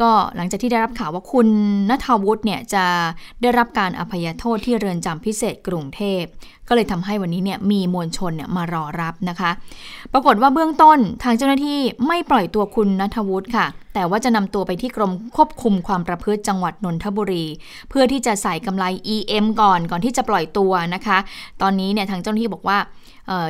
[0.00, 1.48] ก็หลังจากที่ได้รับข่าวว่าคุณ
[1.90, 2.84] นัทวุฒิเนี่ยจะ
[3.42, 6.22] ได้รับการอภัยโทษที่เรือนจำพิเศษกรุงเทพ
[6.68, 9.50] ก็เลยทำให้วันนี้เนี่ยมีมวลชนเนี่ยมารอรับนะคะ
[10.12, 17.44] ปรากฏว่าเบื้องต้นทางเจ้าหน้าที่ไม่ปล่อยตัวคุณนัทวุฒิค่ะ แต่ว่าจะนำตัวไปที่กรมควบคุมความประพฤติจังหวัดนนทบุรี
[17.88, 21.18] เพื่อที่จะใส่กำไร EM ก่อนก่อนที่จะปล่อยตัวนะคะ
[21.62, 22.78] ตอนนี้เนี่ยทางเจ้าหน้าที่บอกว่า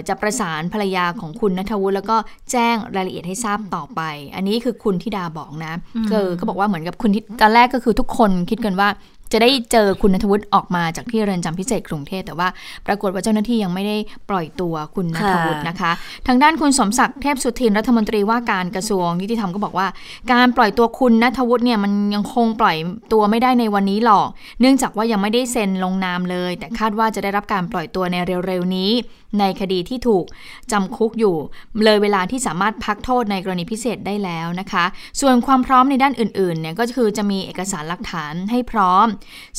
[0.08, 2.16] จะประสานภรรยาของคุณนัทวุฒิแล้วก็
[2.52, 4.00] แจ้งรายละเอียดให้ทราบต่อไป
[4.34, 5.74] อันนี้คือคุณทิดาบอกนะ
[6.10, 8.90] ก็ก็บอกว่าเหมือนกับคุณที่ตอนแรกก็คือทุกคนคิดกันว่า
[9.32, 12.48] จะได้เจอคุณนัทวุฒิออกมาจากที่เรือนจำพิเศษกรุงเทพแต่ว่า
[12.86, 13.96] ปรากฏว่าเจ้าหน้าที่ยังไม่ได้
[14.30, 15.92] ปล่อยตัวคุณนัทวุฒินะคะ
[16.26, 19.86] ทางด้านคุณสมศักดิ์เทพสุทินรัฐมนตรีว่าการกระทรวงยุติธรรมก็บอกว่า
[20.32, 22.76] การปล่อยตัวคุณนัทวุฒิเนี่ยมันยังคงปล่อย
[23.12, 24.28] ตัวไม่ได้ในวันนี้หรอก
[24.60, 28.90] เนื่องจากว่ายังไม่ได้เซ็นลงนามเลย แต่คาดว่าจะได้รับการปล่อยตัวในเร็วๆนี้
[29.40, 30.24] ในคดีที่ถูก
[30.72, 31.36] จำคุกอยู่
[31.84, 34.84] เลยเวลาที่สามารถพักโทษในกรณีพิเศษได้แล้วนะคะ
[35.20, 39.06] ส่วนความพร้อมในด้านอื่นๆเนี่ยก็คือจะมีเอกสารหลักฐานให้พร้อม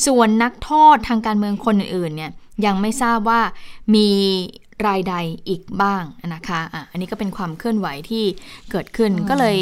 [0.06, 2.30] ส่วนนักโทษทางการเมืองคนอื่นๆเนี่ย
[2.66, 3.40] ยังไม่ทราบว่า
[3.94, 4.08] มี
[4.88, 5.14] รายใด
[5.48, 6.02] อีกบ้าง
[6.34, 8.24] นะคะอะอันนี้ก็เป็นความเคลื่อนไหวที่
[8.70, 9.58] เกิดขึ้นก็เลย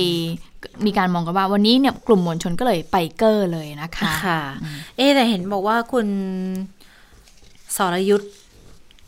[0.87, 4.41] มีการมองกันว่าวันนี้เนี่ยกลุ่มมวลชนก็เลยไปเกอร์เลยนะคะ ค่ะ
[4.97, 6.07] เอ๊แต่เห็นบอกว่าคุณ
[7.77, 8.33] สรยุทธ์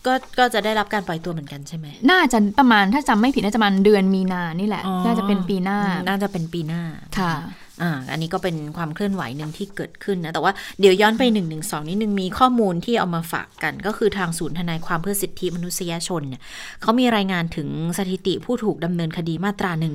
[0.07, 6.83] ก็ก็จะได้รับการปล่อยตัวเหมือนกันใช่ไหม น่าจะประมาณถ้าจำไม่ผิดน่าจะประมาณเดือนมีนานี่แหละ น่าจะเป็นปีหน้า น่าจะเป็นปีหน้า
[7.19, 7.35] ค่ะ
[7.83, 16.43] อ่า อันนี้ก็เป็นความเคลื่อนไหวหนึ่งที่เกิดขึ้นนะ แต่ว่าเดี๋ยวย้อนไป1นึนิดนึงมีข้อมูลที่เอามาฝากกัน ก็คือทางศูนย์ทนายความเพื่อสิทธิมนุษยชนเนี่ย
[16.83, 19.87] เขามีรายงานถึงสถิติผู้ถูกดำเนินคดีมาตรา1นึ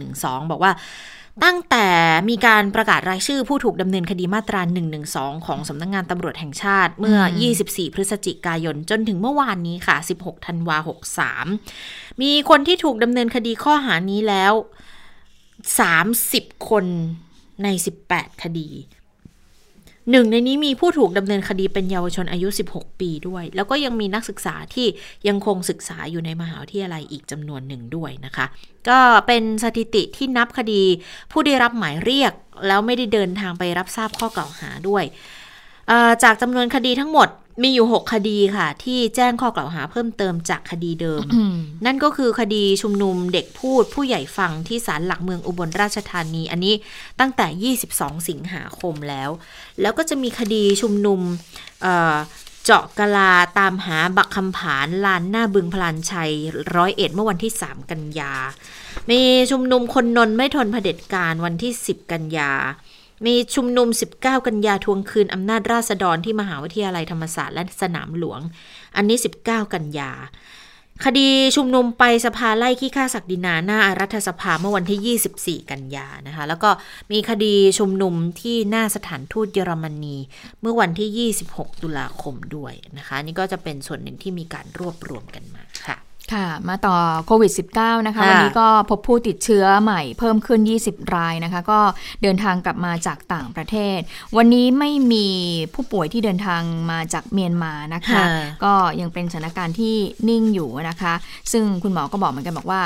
[0.52, 0.72] บอกว่า
[1.44, 1.88] ตั้งแต่
[2.30, 5.00] มีการประกาศรายชื่อผู้ถูกดำเนินคดีมาตรา1นึ
[5.46, 7.20] ของสำนักงงานตำรวจแห่งชาติ เมื่อ
[7.58, 10.78] 24 พฤศจิกายน จนถึงเมื่อวานนี้ค่ะ 16 ธันวา
[11.50, 14.54] 63 มีคนที่ถูกดำเนินคดีข้อหานี้แล้ว
[16.02, 16.86] 30 คน
[17.64, 17.68] ใน
[18.08, 18.70] 18 คดี
[20.10, 24.88] หนึ่งในนี้มีผู้ถูกดำเนินคดีเป็นเยาวชนอายุ 16 ปีด้วย แล้วก็ยังมีนักศึกษาที่
[25.28, 28.46] ยังคงศึกษาอยู่ในมหาวิทยาลัยอีกจำนวนหนึ่งด้วยนะคะ
[28.90, 30.82] ก็เป็นสถิติที่นับคดี
[31.32, 32.34] ผู้ได้รับหมายเรียก
[32.68, 35.04] แล้วไม่ได้เดินทางไปรับทราบข้อกล่าวหาด้วย
[36.24, 37.28] จากจำนวนคดีทั้งหมด
[37.62, 41.24] มีอยู่ 6 คดีค่ะ ที่แจ้งข้อกล่าวหาเพิ่มเติมจากคดีเดิม
[41.86, 46.76] นั่นก็คือคดีชุมนุมเด็กพูดผู้ใหญ่ฟังที่ศาลหลักเมืองอุบลราชธานี อันนี้
[47.20, 49.30] ตั้งแต่ 22 สิงหาคมแล้ว
[49.82, 51.20] แล้วก็จะมีคดีชุมนุม
[51.82, 56.32] เเจาะกะลาตามหาบักคำผานลานหน้าบึงพลานชัย
[56.76, 58.34] ร้อยเอ็ดเมื่อวันที่ 3 กันยา
[59.10, 62.52] มีชุมนุมคนนนไม่ทนเผด็จการวันที่ 10 กันยา
[63.26, 68.40] มีชุมนุม 19 กันยาทวงคืนอำนาจราษฎรที่มหาวิทยาลัยธรรมศาสตร์และสนามหลวง
[68.96, 70.12] อันนี้ 19 กันยา
[71.06, 76.70] คดีชุมนุมไปสภาไล่ขี้ข้าศักดินาหน้ารัฐสภาเมื่อวันที่ 24 กันยานะคะ แล้วก็
[77.12, 80.18] มีคดีชุมนุมที่หน้าสถานทูตเยอรมนี
[80.62, 85.98] เมื่อวันที่ 26 ตุลาคมด้วยนะคะ นี่ก็จะเป็นส่วนหนึ่งที่มีการรวบรวมกันมาค่ะ
[86.34, 91.80] ค่ะ มาต่อโควิด -19 นะคะ วันนี้ก็พบผู้ติดเชื้อใหม่เพิ่มขึ้น 20 รายนะคะ ก็
[92.22, 94.00] เดินทางกลับมาจากต่างประเทศ
[94.38, 95.28] วันนี้ไม่มี
[95.74, 98.22] ผู้ป่วยที่เดินทางมาจากเมียนมานะคะ
[98.64, 99.96] ก็ยังเป็นสถานการณ์ที่
[100.30, 101.14] นิ่งอยู่นะคะ
[101.52, 102.82] ซึ่งคุณหมอก็บอกเหมือนกันบอกว่า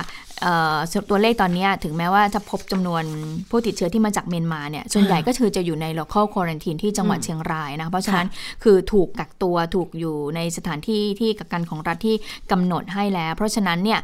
[1.10, 3.04] ตัวเลขตอนนี้ถึงแม้ว่าจะพบจำนวน
[3.50, 8.28] ผู้ติดเชื้อที่มาจากเมียนมาเนี่ยส่วนใหญ่ก็คือจะอยู่ใน local quarantine ที่จังหวัดเชียงรายนะเพราะฉะนั้น
[8.64, 12.16] คือถูกกักตัวถูกอยู่ในสถานที่ที่กักกันของรัฐที่
[12.52, 14.00] กำหนดให้แล้ว เพราะฉะนั้นเนี่ย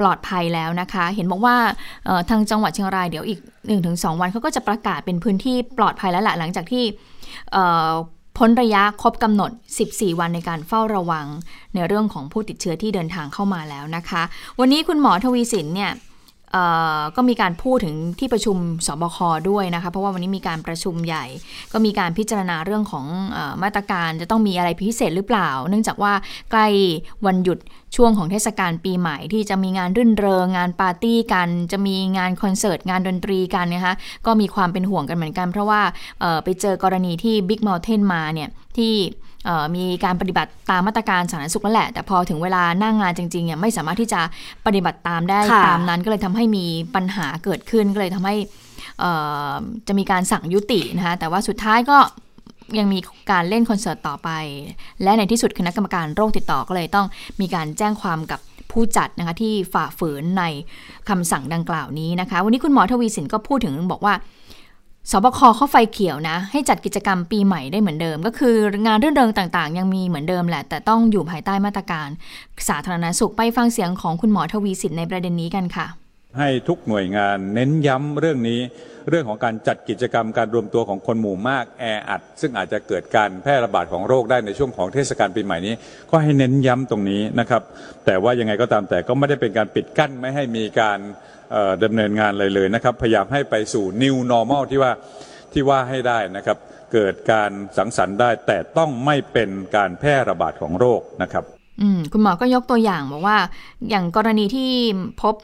[0.00, 1.56] ปลอดภัยแล้วนะคะ เห็นบอกว่า
[2.30, 3.40] ทางจังหวัดเชียงรายเดี๋ยวอีก
[3.80, 6.84] 1-2 วันเขาก็จะประกาศเป็นพื้นที่ปลอดภัยแล้วแหละหลังจากที่
[8.36, 9.50] พ้นระยะครบกำหนด
[9.86, 11.26] 14 วันในการเฝ้าระวัง
[11.74, 14.22] ในเรื่องของผู้ติดเชื้อที่เดินทางเข้ามาแล้วนะคะ
[14.60, 15.92] วันนี้คุณหมอทวีสินเนี่ย
[17.16, 19.18] ก็มีการพูดถึงที่ประชุมสบค
[19.50, 21.24] ด้วยนะคะเพราะว่าวันนี้มีการประชุมใหญ่
[21.72, 26.12] ก็มีการพิจารณาเรื่องของอมาตรการจะต้องมีอะไรพิเศษหรือเปล่า เนื่องจากว่า
[26.50, 26.66] ใกล้
[27.26, 27.58] วันหยุด
[27.96, 33.94] ช่วงของเทศกาลปีใหม่ที่จะมีงานรื่นเริงงานปาร์ตี้กัน จะมีงานคอนเสิร์ตงานดนตรีกันนะคะ
[34.26, 35.80] ก็มีความเป็นห่วงกันเหมือนกัน เพราะว่า
[36.44, 38.94] ไปเจอกรณีที่ Big Mountain มาเนี่ยที่
[39.76, 44.20] มีการปฏิบัติตามมาตรการสาธารณสุขแล้วแหละ แต่พอถึงเวลาหน้างงานจริงๆเนี่ยไม่สามารถที่จะ
[44.66, 48.34] ปฏิบัติตามได้ตามนั้น ก็เลยทำให้มีปัญหาเกิดขึ้นก็เลยทำให้
[49.88, 51.98] จะมีการสั่งยุตินะคะแต่ว่าสุดท้ายก็
[52.78, 52.98] ยังมี
[53.30, 54.30] การเล่นคอนเสิร์ตต่อไป
[55.02, 57.06] และในที่สุดคณะกรรมการโรคติดต่อก็เลยต้อง
[57.40, 60.44] มีการแจ้งความกับผู้จัดนะคะที่ฝ่าฝืนใน
[61.08, 64.14] คำสั่งดังกล่าวนี้นะคะ วันนี้คุณหมอทวีสินก็พูดถึงบอกว่า
[65.10, 72.08] สบคเข้าไฟเขียวนะ ให้จัดกิจกรรมปีใหม่ได้เหมือนเดิม ก็คืองานเรื่องเริงต่างๆ ยังมีเหมือนเดิมแหละ แต่ต้องอยู่ภายใต้มาตรการ
[72.68, 75.86] สาธารณสุขไปฟังเสียงของคุณหมอทวีสินในประเด็นนี้กันค่ะ
[76.38, 78.60] ให้ทุกหน่วยงานเน้นย้ำเรื่องนี้
[79.08, 85.74] เรื่องของการจัดกิจกรรมการรวมตัวของคนหมู่มากแออัด ซึ่งอาจจะเกิดการแพร่ระบาดของโรคได้ในช่วงของเทศกาลปีใหม่นี้
[86.10, 87.62] ก็ให้เน้นย้ำตรงนี้นะครับ
[88.06, 90.98] แต่ว่ายังไงก็ตามแต่ก็ไม่ได้เป็นการปิดกั้นไม่ให้มีการ
[91.84, 94.92] ดำเนินงานเลยเลยนะครับ พยายามให้ไปสู่ new normal ที่ว่า
[95.52, 96.58] ที่ว่าให้ได้นะครับ
[96.92, 101.44] เกิดการสังสรรค์ได้แต่ต้องไม่เป็นการแพร่ระบาดของโรคนะครับ
[102.12, 103.38] คุณหมอก็ยกตัวอย่างบอกว่า
[103.90, 104.70] อย่างกรณีที่
[105.22, 105.34] พบ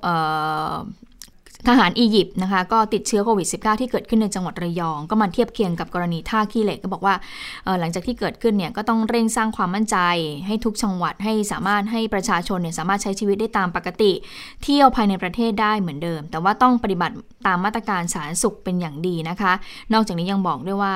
[1.69, 7.15] ทหารอียิปต์นะคะก็ติดเชื้อโควิด -19 ที่เกิดขึ้นในจังหวัดระยอง ก็มาเทียบเคียงกับกรณีท่าขี้เหล็กก็บอกว่า
[7.81, 9.97] หลังจากที่เกิดขึ้นเนี่ยก็ต้องเร่งสร้างความมั่นใจ
[10.47, 14.13] ให้ทุกจังหวัดให้สามารถให้ประชาชนเนี่ยสามารถใช้ชีวิตได้ตามปกติ
[14.63, 17.15] เที่ยวภายในประเทศได้เหมือนเดิม แต่ว่าต้องปฏิบัติ
[17.47, 19.53] ตามมาตรการสาธารณสุขเป็นอย่างดีนะคะ
[19.93, 20.95] นอกจากนี้ยังบอกด้วยว่า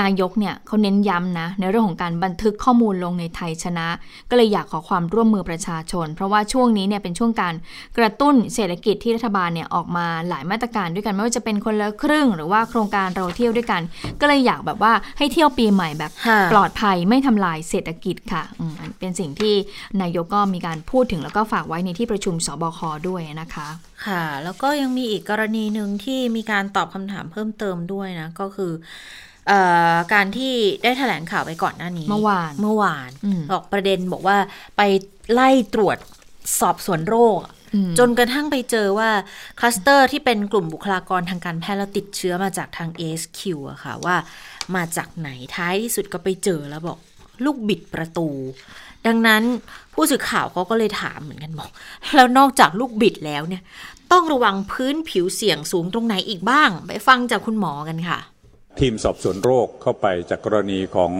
[0.00, 3.86] นายกเนี่ยเขาเน้นย้ำนะในเรื่องของการบันทึกข้อมูลลงในไทยชนะ
[4.30, 7.54] ก็เลยอยากขอความร่วมมือประชาชน เพราะว่าช่วงนี้เนี่ยเป็นช่วงการ
[7.98, 13.82] กระตุ้นเศรษฐกิจที่รัฐบาลเนี่ยออกมาหลายมาตรการด้วยกันไม่ว่าจะเป็นคนละครึ่ง หรือว่าโครงการเราเที่ยวด้วยกัน
[14.20, 16.12] ก็เลยอยากแบบว่าให้เที่ยวปีใหม่แบบ
[16.52, 18.42] ปลอดภัยไม่ทำลายเศรษฐกิจค่ะ
[18.98, 19.54] เป็นสิ่งที่
[20.00, 23.68] นายกก็มีการพูดถึงแล้วก็ฝากไว้ในที่ประชุมสบคด้วยนะคะ
[24.06, 28.72] ค่ะ แล้วก็ยังมีอีกกรณีหนึ่งที่มีการตอบคำถามเพิ่มเติมด้วยนะ ก็คือ
[30.14, 33.10] การที่ได้แถลงข่าวไปก่อนหน้านี้ เมื่อวานเมื่อวาน
[33.52, 34.36] ออกประเด็นบอกว่า
[34.76, 34.82] ไป
[35.32, 35.98] ไล่ตรวจ
[36.60, 37.38] สอบสวนโรค
[37.98, 39.10] จนกระทั่งไปเจอว่า
[39.58, 44.16] คลัสเตอร์ที่เป็นกลุ่มบุคลากรทางการแพทย์แล้วติดเชื้อมาจากทาง ASQ อะค่ะว่า
[44.76, 46.98] มาจากไหนท้ายที่สุดก็ไปเจอแล้วบอก
[47.44, 48.28] ลูกบิดประตู
[49.06, 49.42] ดังนั้น
[49.94, 51.70] ผู้สื่อข่าวเขาก็เลยถามเหมือนกันบอก
[52.16, 53.62] แล้วนอกจากลูกบิดแล้วเนี่ย
[54.12, 58.18] ต้องระวังพื้นผิวเสี่ยงสูงตรงไหนอีกบ้าง ไปฟังจากคุณหมอกันค่ะ
[58.80, 61.12] ทีมสอบสวนโรคเข้าไปจากกรณีของ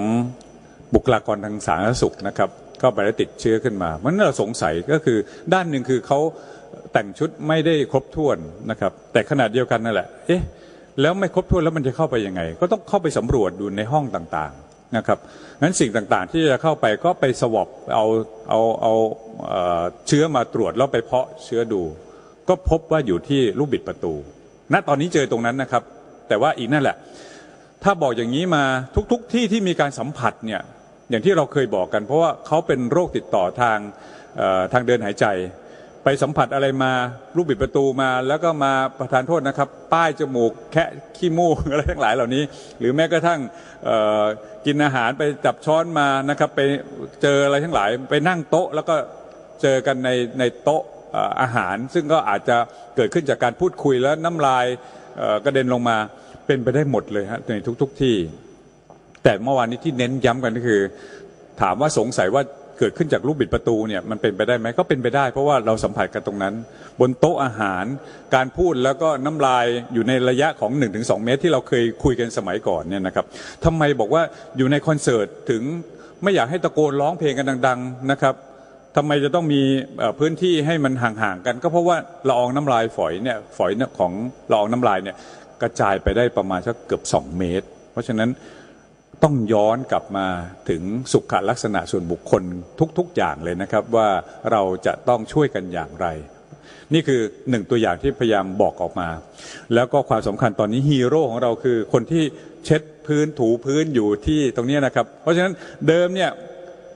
[0.95, 5.19] บุคลากรทางสาธารณสุขนะครับเข้าไปแล้วติดเชื้อขึ้นมามันเราสงสัยก็คือ
[5.55, 6.19] ด้านหนึ่งคือเขา
[6.93, 8.37] แต่งชุดไม่ได้ครบถ้วน
[8.71, 10.43] นะครับ แต่ขนาดเดียวกันนั่นแหละเอ๊ะ
[11.01, 15.19] แล้วไม่ครบถ้วนแล้วมันจะเข้าไปยังไง ก็ต้องเข้าไปสำรวจดูในห้องต่างๆนะครับ
[15.63, 18.05] งั้นสิ่งต่างๆ ที่จะเข้าไปก็ไปสวอปเอา
[18.49, 18.93] เอาเอา
[20.09, 21.83] เชื้อมาตรวจแล้วไปเพาะเชื้อดู
[22.49, 24.15] ก็พบว่าอยู่ที่ลูกบิดประตู
[24.73, 25.83] ณตอนนี้เจอตรงนั้นนะครับ
[26.29, 26.97] แต่ว่าอีกนั่นแหละ
[27.85, 28.65] ถ้าบอกอย่างนี้มา
[29.13, 30.63] ทุกๆทที่ที่มีการสัมผัสเนี่ย
[31.11, 33.79] อย่างที่เราเคยบอกกัน เพราะว่าเขาเป็นโรคติดต่อทาง
[34.73, 35.27] ทางเดินหายใจ
[36.05, 36.93] ไปสัมผัสอะไรมา
[37.37, 42.43] ลูกบิดประตูมา แล้วก็มาประทานโทษนะครับ ป้ายจมูกแคะขี้มูกอะไรทั้งหลายเหล่านี้
[42.79, 43.41] หรือแม้กระทั่ง
[44.67, 46.61] กินอาหารไปจับช้อนมานะครับไป
[47.23, 48.95] เจออะไรทั้งหลาย ไปนั่งโต๊ะแล้วก็
[49.63, 50.83] เจอกันในในโต๊ะ
[51.41, 52.57] อาหาร ซึ่งก็อาจจะ
[52.97, 54.67] เกิดขึ้นจากการพูดคุยแล้วน้ำลาย
[55.45, 55.99] กระเด็นลงมา
[56.47, 57.53] เป็นไปได้หมดเลยฮะใน
[57.83, 58.15] ทุกๆทที่
[59.25, 60.81] แต่เมื่อวานนี้ที่เน้นย้ำกันก็คือ
[61.61, 62.43] ถามว่าสงสัยว่า
[62.79, 66.55] เกิดขึ้นจากลูกบิดประตูเนี่ยมันเป็นไปได้ไหมก็เป็นไปได้ เพราะว่าเราสัมผัสกันตรงนั้น
[67.01, 67.85] บนโต๊ะอาหาร
[68.35, 73.27] การพูดแล้วก็น้ำลายอยู่ในระยะของ 1-2 เมตร ที่เราเคยคุยกันสมัยก่อนเนี่ยนะครับ
[73.65, 74.23] ทำไมบอกว่า
[74.57, 75.63] อยู่ในคอนเสิร์ตถึง
[76.23, 78.35] ไม่อยากให้ตะโกนร้องเพลงกันดัง ๆนะครับ
[78.97, 79.63] ทำไมจะต้องมี
[80.19, 81.97] พื้นที่ให้มันห่างๆกัน ก็เพราะว่า
[82.29, 84.13] ละอองน้ำลายฝอยเนี่ยฝอยของ
[84.51, 85.17] ละอองน้ำลายเนี่ย
[85.63, 88.31] กระจายไปได้ประมาณสักเกือบสองเมตร เพราะฉะนั้น
[89.23, 90.27] ต้องย้อนกลับมา
[90.69, 92.43] ถึงสุขลักษณะส่วนบุคคล
[92.99, 94.09] ทุก ๆ อย่างเลยนะครับว่า
[94.53, 96.07] เราจะต้องช่วยกันอย่างไร
[96.93, 99.09] นี่คือหนึ่งตัวอย่างที่พยายามบอกออกมา
[99.75, 102.25] แล้วก็ความสำคัญตอนนี้ฮีโร่ของเราคือคนที่
[102.65, 105.53] เช็ดพื้นถูพื้นอยู่ที่ตรงนี้นะครับ เพราะฉะนั้น
[105.89, 106.31] เดิมเนี่ย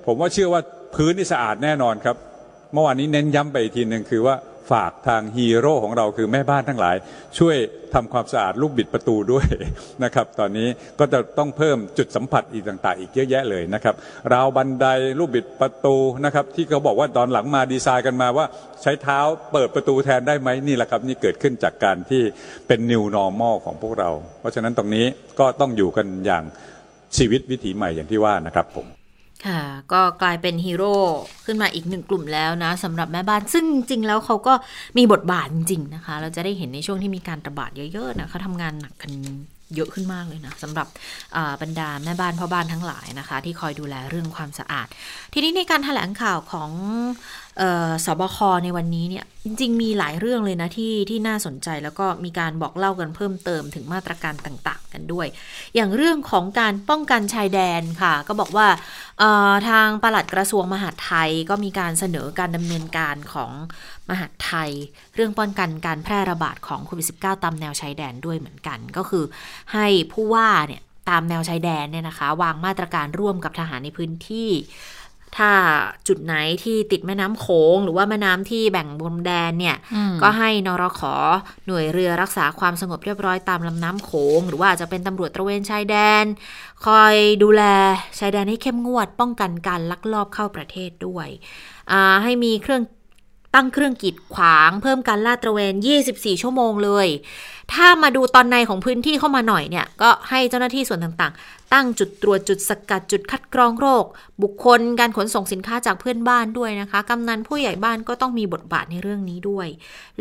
[0.07, 0.61] ผมว่าเชื่อว่า
[0.97, 2.17] พื้นนี่สะอาดแน่นอนครับ
[2.73, 4.35] เมื่อวานนี้เน้นย้ำไปอีกทีหนึ่งคือว่า
[4.71, 6.97] ฝากทางฮีโร่ของเราคือแม่บ้านทั้งหลาย
[7.39, 7.57] ช่วย
[7.95, 9.47] ทำความสะอาดลูกบิดประตูด้วย
[10.05, 13.95] นะครับ ตอนนี้ก็จะต้องเพิ่มจุดสัมผัสอีกต่าง ๆ อีกเยอะแยะเลยนะครับ
[14.33, 14.87] ราวบันได
[15.19, 18.47] ลูกบิดประตูนะครับ ที่เขาบอกว่าตอนหลังมาดีไซน์กันมาว่า
[18.83, 19.19] ใช้เท้า
[19.53, 22.23] เปิดประตูแทนได้ไหมนี่แหละครับ นี่เกิดขึ้นจากการที่
[22.67, 25.07] เป็น new normal ของพวกเรา เพราะฉะนั้นตรงนี้
[25.41, 26.45] ก็ต้องอยู่กันอย่าง
[27.17, 28.98] ชีวิตวิถีใหม่อย่างที่ว่านะครับผม
[29.47, 30.95] ค่ะก็กลายเป็นฮีโร่
[31.47, 34.55] ขึ้นมาอีกหนึ่งกลุ่มแล้วนะสำหรับแม่บ้านซึ่งจริงแล้วเขาก็
[34.99, 39.13] มีบทบาทจริงนะคะ เราจะได้เห็นในช่วงที่มีการระบาดเยอะๆนะเขาทำงานหนักกัน
[39.77, 40.89] เยอะขึ้นมากเลยนะสำหรับ
[41.63, 44.87] บรรดาแม่บ้านพ่อบ้านทั้งหลายนะคะ ที่คอยดูแลเรื่องความสะอาด
[45.33, 46.71] ทีนี้ในการถแถลงข่าวของ
[48.05, 55.27] สบคในวันนี้เนี่ยจริง ๆ มีหลายเรื่องเลยนะที่ที่น่าสนใจแล้วก็มีการบอกเล่ากันเพิ่มเติมถึงมาตรการต่างๆ กันด้วย
[55.75, 58.67] อย่างเรื่องของการป้องกันชายแดนค่ะ ก็บอกว่า
[59.69, 63.51] ทางปลัดกระทรวงมหาดไทยก็มีการเสนอการดำเนินการของ
[64.11, 64.71] มหาดไทย
[65.15, 69.25] เรื่องป้องกันการแพร่ระบาดของโควิด -19 ตามแนวชายแดนด้วยเหมือนกัน ก็คือ
[69.73, 74.51] ให้ผู้ว่าเนี่ยตามแนวชายแดนเนี่ยนะคะ วางมาตรการร่วมกับทหารในพื้นที่
[75.37, 75.51] ถ้า
[76.09, 79.77] จุดไหนที่ติดแม่น้ำโขงหรือว่าแม่น้ำที่แบ่งบรมแดนเนี่ย
[80.23, 81.15] ก็ให้นรขอ
[81.67, 86.25] หน่วยเรือรักษาความสงบเรียบร้อยตามลำน้ำโขง หรือว่าจะเป็นตำรวจตระเวนชายแดน
[86.87, 87.63] คอยดูแล
[88.19, 91.29] ชายแดนให้เข้มงวด ป้องกันการลักลอบเข้าประเทศด้วย
[92.23, 92.83] ให้มีเครื่อง
[93.59, 95.75] ตั้งเครื่องกีดขวาง เพิ่มการลาดตระเวน
[96.09, 97.09] 24 ชั่วโมงเลย
[97.73, 104.05] ถ้ามาดูตอนในของพื้นที่เข้ามาหน่อยเนี่ย ก็ให้เจ้าหน้าที่ส่วนต่างๆ ตั้งจุดตรวจจุดสกัดจุดคัดกรองโรค
[104.43, 109.69] บุคคลการขนส่งสินค้าจากเพื่อนบ้านด้วยนะคะกำนันผู้ใหญ่บ้านก็ต้องมีบทบาทในเรื่องนี้ด้วย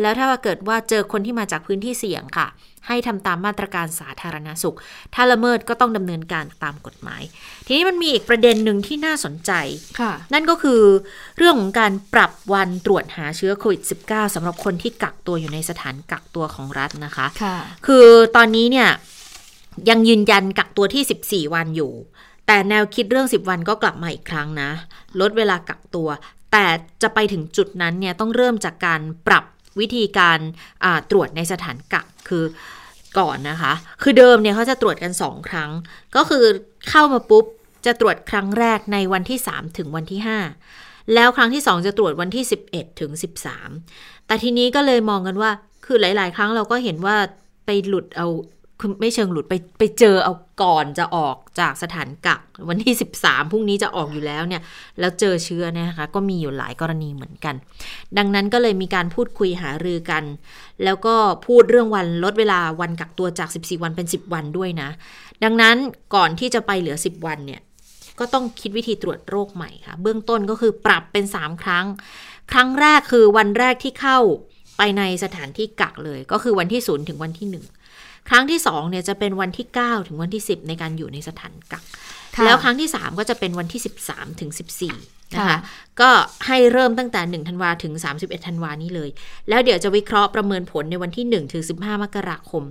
[0.01, 2.47] แล้วถ้าว่าเกิดว่าเจอคนที่มาจากพื้นที่เสี่ยงค่ะ
[2.87, 4.77] ให้ทำตามมาตรการสาธารณาสุข
[5.13, 7.21] ถ้าละเมิดก็ต้องดำเนินการตามกฎหมาย
[7.65, 9.51] ทีนี้มันมีอีกประเด็นหนึ่งที่น่าสนใจ
[10.33, 10.81] นั่นก็คือ
[11.37, 18.89] เรื่องของการปรับวันตรวจหาเชื้อโควิด -19 สำหรับคนที่กักตัวอยู่ในสถานกักตัวของรัฐนะคะคะคือตอนนี้เนี่ย
[19.89, 21.93] ยังยืนยันกักตัวที่ 14 วันอยู่
[22.47, 24.69] แต่แนวคิดเรื่อง 10 วันก็กลับมาอีกครั้งนะ
[25.21, 26.09] ลดเวลากักตัว
[26.51, 26.65] แต่
[27.01, 29.45] จะไปถึงจุดนั้นเนี่ยต้องเริ่มจากการปรับ
[29.79, 30.39] วิธีการ
[31.11, 32.43] ตรวจในสถานกักคือ
[33.19, 35.71] ก่อนนะคะ คือเดิมเนี่ยเขาจะตรวจกัน 2 ครั้ง
[36.15, 36.43] ก็คือ
[36.89, 37.45] เข้ามาปุ๊บ
[37.85, 40.19] จะตรวจครั้งแรกในวันที่ 3 ถึงวันที่
[40.65, 43.11] 5 แล้วครั้งที่ 2 จะตรวจวันที่ 11 ถึง
[43.69, 45.51] 13 แต่ทีนี้ก็เลยมองกันว่า
[45.85, 47.15] คือหลาย ๆ ครั้งเราก็เห็นว่า
[47.65, 48.27] ไปหลุดเอา
[48.79, 54.61] คือไม่เชิงหลุดไปไปเจอเอาก่อนจะออกจากสถานกักวันที่ 13พรุ่งนี้จะออกอยู่แล้วเนี่ย
[54.99, 57.55] แล้วเจอเชื้อเนี่ยนะคะ ก็มีอยู่หลายกรณีเหมือนกัน
[58.17, 60.23] ดังนั้นก็เลยมีการพูดคุยหารือกัน
[60.83, 61.15] แล้วก็
[61.47, 64.89] พูดเรื่องวันลดเวลาวันกักตัวจาก 14 วันเป็น 10 วันด้วยนะ
[65.43, 65.75] ดังนั้น
[66.15, 67.61] ก่อนที่จะไปเหลือ 10 วันเนี่ย
[68.19, 71.85] ก็ต้องคิดวิธีตรวจโรคใหม่ค่ะ เบื้องต้นก็คือปรับเป็น 3 ครั้ง
[72.51, 74.19] ครั้งแรกคือวันแรกที่เข้า
[74.77, 77.76] ไปในสถานที่กักเลย ก็คือวันที่ 0 ถึงวันที่ 1
[78.29, 81.83] ครั้งที่2เนี่ยจะเป็นวันที่ 9 ถึงวันที่ 10 ในการอยู่ในสถานกัก
[82.45, 84.51] แล้วครั้งที่ 3 ก็จะเป็นวันที่ 13 ถึง
[84.83, 85.59] 14 นะคะ
[86.01, 86.11] ก็
[86.47, 89.09] ให้เริ่มตั้งแต่ 1 ธันวาถึง 31 ธันวานี้เลย
[89.49, 92.63] แล้วเดี๋ยวจะวิเคราะห์ประเมินผลในวันที่ 1 ถึง 15 มกราคม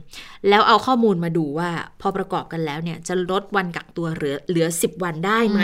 [0.48, 5.60] แล้วเอาข้อมูลมาดูว่าพอประกอบกันแล้วเนี่ย จะลดวันกักตัวเหลือเหลือ 10 วันได้ไหม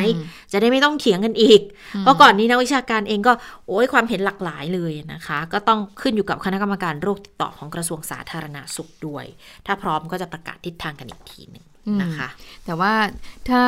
[0.53, 1.61] จะได้ไม่ต้องเถียงกันอีก
[2.01, 3.33] เพราะก่อนนี้นักวิชาการเองก็
[3.69, 9.25] โอ้ยความเห็นหลากหลายเลยนะคะ ก็ต้องขึ้นอยู่กับคณะกรรมการโรคติดต่อของกระทรวงสาธารณาสุขด้วย
[9.67, 11.65] ถ้าพร้อมก็จะประกาศทิศทางกันอีกทีหนึ่ง
[12.03, 12.29] นะคะ
[12.67, 12.93] แต่ว่า
[13.51, 13.63] ถ้า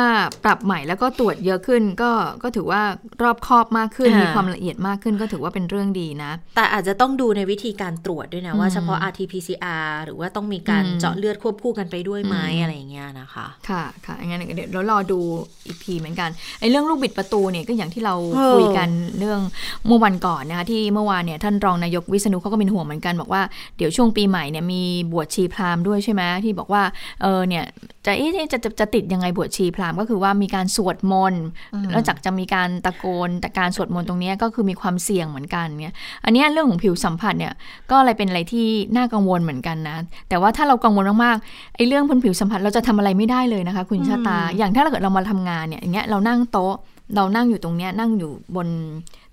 [0.44, 2.11] ปรับใหม่แล้วก็ตรวจเยอะขึ้น ก็
[2.42, 2.83] ก็ถือว่า
[3.22, 15.20] รอบคอบมากขึ้นมีความละเอียดมากขึ้นก็ถือว่าเป็นเรื่องดีนะ แต่อาจจะต้องดูในวิธีการตรวจด้วยนะ ว่าเฉพาะ RT-PCR หรือว่าต้องมีการเจาะเลือดควบคู่กันไปด้วยไหมอะไรอย่างเงี้ยนะคะ ค่ะค่ะงั้นเดี๋ยวเรารอดู
[15.66, 18.14] อีกทีเหมือนกันไอ้เรื่องลูกบิดประตูเนี่ยก็อย่างที่เรา
[18.55, 19.40] คุยกันเรื่อง
[19.87, 23.43] เมื่อวันก่อนนะคะที่เมื่อวานเนี่ยท่านรองนายกวิษณุเขาก็เป็นห่วงเหมือนกันบอกว่า
[23.76, 24.82] เดี๋ยวช่วงปีใหม่เนี่ยมี
[25.12, 26.82] บวชชีพราหมณ์ด้วยใช่ไหมที่บอกว่า
[27.22, 27.64] เออเนี่ย
[28.07, 31.44] จะเอ๊ะจะจะจะติดยังไงบวชชีพราหมณ์ก็คือว่ามีการสวดมนต์
[31.90, 35.94] แล้วจากจะมีการตะโกนแต่การสวดมนต์ตรงนี้ก็คือมีความเสี่ยงเหมือนกันเนี่ย
[36.24, 37.52] อันนี้เรื่องของผิวสัมผัสเนี่ย
[37.90, 39.96] ก็อะไรเป็นอะไรที่น่ากังวลเหมือนกันนะ
[40.28, 46.74] แต่ว่าถ้าเรากังวลมากๆไอ้เรื่องพันผิวสัมผัสเราจะทำอะไรไม่ได้เลยนะคะ คุณชาตา อย่างถ้าเราเกิดเรามาทำงานเนี่ยอย่างเงี้ยเรานั่งโต๊ะ
[47.16, 48.68] เรานั่งอยู่ตรงเนี้ยนั่งอยู่บน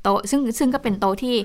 [0.04, 1.36] โต๊ะซึ่งซึ่งก็เป็นโต๊ะที่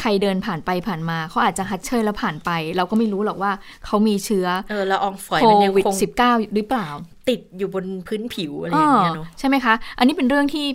[0.00, 3.52] ใครเดินผ่านไปผ่านมาเขาอาจจะฮัดเชยแล้วผ่านไป เราก็ไม่รู้หรอกว่า
[3.86, 6.88] เขามีเชื้อเออละอองฝอยโคมันยังวิดคง -19 หรือเปล่า
[7.28, 10.66] ติดอยู่บนพื้นผิวอะไรอย่างเงี้ยเนาะใช่ไหมคะ อันนี้เป็นเรื่องที่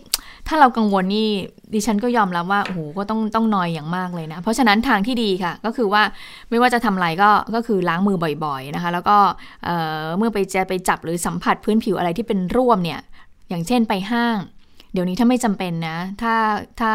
[0.47, 1.27] ถ้าเรากังวลนี่
[1.73, 6.03] ดิฉันก็ยอมรับว่าโอ้โหก็ต้องต้องนอยอย่างมากเลยนะ เพราะฉะนั้นทางที่ดีค่ะ ก็คือว่า
[6.49, 9.17] ไม่ว่าจะทำอะไรก็ก็คือล้างมือบ่อยๆนะคะ แล้วก็
[9.63, 12.99] เอ่อเมื่อไปจะไปจับหรือสัมผัสพื้นผิวอะไรที่เป็นร่วมเนี่ย
[13.49, 14.37] อย่างเช่นไปห้าง
[14.93, 16.35] เดี๋ยวนี้ถ้าไม่จำเป็นนะ ถ้า
[16.81, 16.93] ถ้า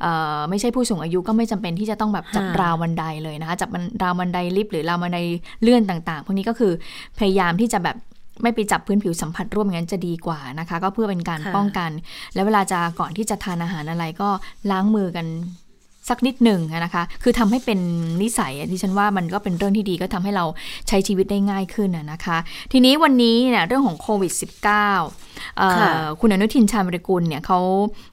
[0.00, 5.18] เอ่อไม่ใช่ผู้สูงอายุก็ไม่จำเป็นที่จะต้องแบบจับค่ะราวบันไดเลยนะคะ จับมันราวบันไดลิฟต์หรือราวบันได
[5.62, 6.72] เลื่อนต่างๆ พวกนี้ก็คือ
[7.18, 7.96] พยายามที่จะแบบ
[8.42, 11.90] ไม่ไปจับพื้นผิวสัมผัสร่วมอย่างนั้นจะดีกว่านะคะ ก็เพื่อเป็นการค่ะป้องกัน
[12.34, 14.28] แล้วเวลาจะก่อนที่จะทานอาหารอะไรก็
[14.70, 15.26] ล้างมือกัน
[16.08, 17.78] สักนิดหนึ่งนะคะ คือทำให้เป็น
[18.22, 20.44] นิสัยอะดิฉันว่ามันก็เป็นเรื่องที่ดีก็ทำให้เรา
[20.88, 22.38] ใช้ชีวิตได้ง่ายขึ้นนะนะคะ
[22.72, 25.90] ทีนี้วันนี้เนี่ยเรื่องของโควิด -19 เอ่อค่ะ
[26.20, 27.58] คุณอนุทินชาญวิรกุลเนี่ยเขา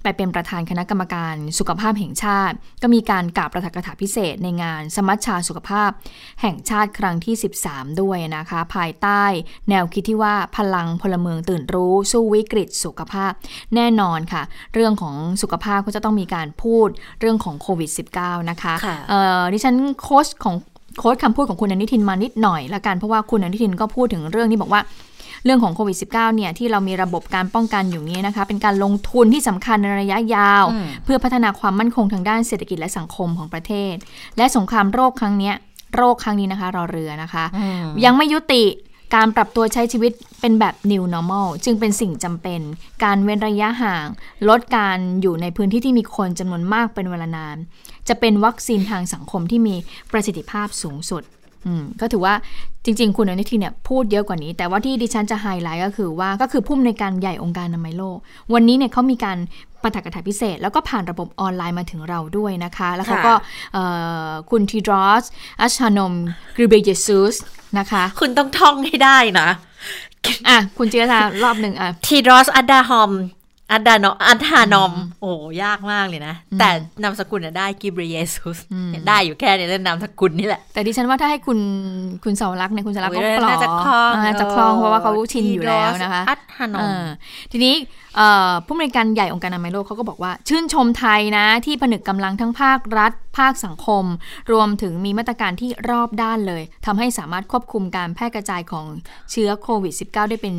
[0.04, 5.90] ไปเป็นประธานคณะกรรมการสุขภาพแห่งชาติ ก็มีการกล่าวประกาศพิเศษในงานสมัชชาสุขภาพ
[6.42, 7.36] แห่งชาติครั้งที่
[7.68, 9.24] 13 ด้วยนะคะ ภายใต้
[9.70, 13.32] แนวคิดที่ว่าพลังพลเมืองตื่นรู้สู้วิกฤตสุขภาพ
[13.76, 14.42] แน่นอนค่ะ
[14.74, 16.88] เรื่องของสุขภาพก็จะต้องมีการพูด
[17.20, 17.79] เรื่องของโควิด
[18.20, 20.56] -19 นะคะค่ะเอ่อดิฉันโค้ชของ
[21.00, 24.82] โค้ชคำพูดของคุณอนุทินมานิดหน่อยละกันเพราะว่าคุณอนุทินก็พูดถึงเรื่องนี้บอกว่า
[25.46, 33.96] เรื่องของโควิด -19 เนี่ยที่เรามีระบบการป้องกันอยู่นี้นะคะ เป็นการลงทุนที่สำคัญในระยะยาวอืมเพื่อพัฒนาความมั่นคงทางด้านเศรษฐกิจและสังคมของประเทศ
[34.38, 35.56] และสงครามโรคครั้งเนี้ย
[35.96, 37.46] โรคครั้งนี้นะคะรอเรือนะคะ
[38.06, 38.64] ยังไม่ยุติ
[39.16, 42.62] การปรับตัวใช้ชีวิตเป็นแบบ new normal จึงเป็นสิ่งจำเป็น
[43.04, 44.06] การเว้นระยะห่าง
[44.50, 47.58] ลดการอยู่ในพื้นที่ที่มีคนจำนวนมากเป็นเวลานาน
[48.08, 49.76] จะเป็นวัคซีนทางสังคมที่มี
[50.12, 51.24] ประสิทธิภาพสูงสุด
[52.02, 52.34] ก็ถือว่า
[52.86, 58.18] จริง ๆ คุณอนุทินเนี่ยพูดเยอะกว่านี้ แต่ว่าที่ดิฉันจะไฮไลท์ก็คือว่าก็คือผู้อำนวยการใหญ่องค์การอนามัยโลก
[58.54, 59.38] วันนี้เนี่ยเขามีการ
[59.84, 63.34] ประกาศกถาพิเศษ แล้วก็ผ่านระบบออนไลน์มาถึงเราด้วยนะคะ แล้วเขาก็
[63.74, 63.84] เอ่
[64.28, 65.24] อคุณ Tedros
[65.62, 66.14] Adhanom
[66.56, 67.36] Ghebreyesus
[67.80, 69.50] นะคะ คุณต้องท่องให้ได้นะ
[70.48, 73.12] อะ คุณจิรตารอบหนึ่งอะทีดรอสอัดดาฮอม
[73.72, 75.32] อัดดานออัดฮานอม โอ้
[75.64, 76.70] ยากมากเลยนะ แต่
[77.04, 78.58] นามสกุลน่ะได้กิบริเยซุส
[79.08, 81.60] ได้อยู่แค่ในเรื่องนามสกุลนี่แหละ แต่ดิฉันว่าถ้าให้คุณ
[82.24, 87.08] คุณสาวรักษณ์เนี่ยคุณสาวรักษณ์โอ้ก็ยกล่อน่าจะคล่องาจะคล่องเพราะว่าเขาชินอยู่แล้วนะคะอัดฮานอเอมอ
[87.52, 87.74] ทีนี้
[88.16, 94.06] เอ่อผู้บริการใหญ่องค์การอนามัยโลกเขาก็บอกว่า ชื่นชมไทยนะ ที่ผนึกกำลังทั้งภาครัฐภาคสังคม
[94.52, 98.86] รวมถึงมีมาตรการที่รอบด้านเลยทำให้สามารถควบคุมการแพร่กระจายของ
[99.32, 100.56] เชื้อโควิด -19 ได้เป็น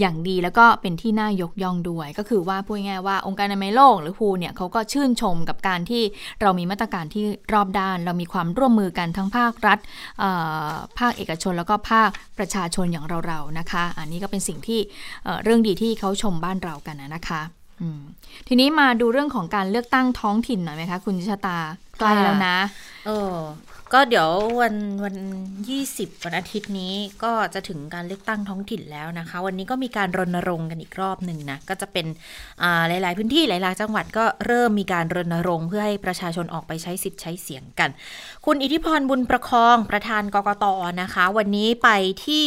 [0.00, 6.02] อย่างดี แล้วก็เป็นที่น่ายกย่องด้วย ก็คือว่าพูดง่ายว่าองค์การอนามัยโลกหรือฮูเนี่ยเขาก็ชื่นชมกับการที่
[6.40, 9.78] เรามีมาตรการที่รอบด้าน เรามีความร่วมมือกันทั้งภาครัฐ
[10.98, 14.80] ภาคเอกชน แล้วก็ภาคประชาชนอย่างเราๆนะคะ อันนี้ก็เป็นสิ่งที่
[15.24, 17.42] เเรื่องดีที่เขาชมบ้านเรากันนะคะ
[18.48, 21.58] ทีนี้มาดูเรื่องของการเลือกตั้งท้องถิ่นหน่อยไหมคะ คุณชะตา
[21.98, 22.56] ใกล้แล้วนะ
[23.06, 23.36] เออ
[23.92, 24.30] ก็เดี๋ยว
[24.60, 24.74] วัน
[25.04, 25.16] วัน
[25.68, 32.06] ยี่สิบวันอาทิตย์นี้ก็จะถึงการเลือกตั้งท้องถิ่นแล้วนะคะ วันนี้ก็มีการรณรงค์กันอีกรอบหนึ่งนะก็จะเป็น
[32.88, 37.90] หลาย ๆ พื้นที่หลาย ๆ จังหวัดก็เริ่มมีการรณรงค์เพื่อให้ประชาชนออกไปใช้สิทธิ์ใช้เสียงกัน
[38.46, 40.64] คุณอิทธิพรบุญประคองประธานกกต
[41.02, 41.88] นะคะ วันนี้ไป
[42.24, 42.46] ที่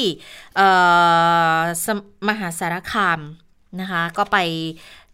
[2.28, 3.20] มหาสารคาม
[3.82, 4.38] นะคะ ก็ไป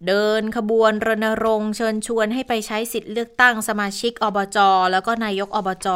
[0.07, 4.57] เดินขบวนรณรงค์เชิญชวนให้ไปใช้สิทธิ์เลือกตั้งสมาชิกอบจ
[4.91, 5.87] แล้วก็นายกอบจ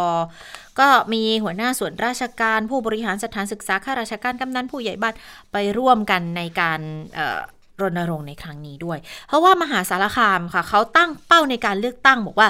[0.80, 5.14] ก็มีหัวหน้าส่วนราชการผู้บริหารสถานศึกษาข้าราชการกำนันผู้ใหญ่บ้าน
[5.51, 6.80] ไปร่วมกันในการ
[7.16, 7.39] เอ่อ
[7.82, 8.97] รณรงค์ในครั้งนี้ด้วย
[9.28, 12.49] เพราะว่ามหาสารคามค่ะ เขาตั้งเป้าในการเลือกตั้งบอกว่า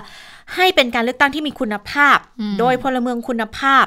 [0.55, 3.85] ให้เป็นการเลือกตั้งที่มีคุณภาพอืมโดยพลเมืองคุณภาพ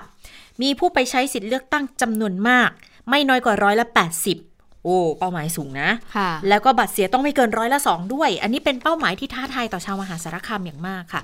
[0.62, 2.70] มีผู้ไปใช้สิทธิ์เลือกตั้งจำนวนมาก
[3.10, 4.49] ไม่น้อยกว่าร้อยละ80
[4.84, 11.22] โอ้เป้าหมายสูงนะค่ะแล้วก็บัตรเสียต้องไม่เกินร้อยละสองด้วย อันนี้เป็นเป้าหมายที่ท้าทายต่อชาวมหาสารคามอย่างมากค่ะ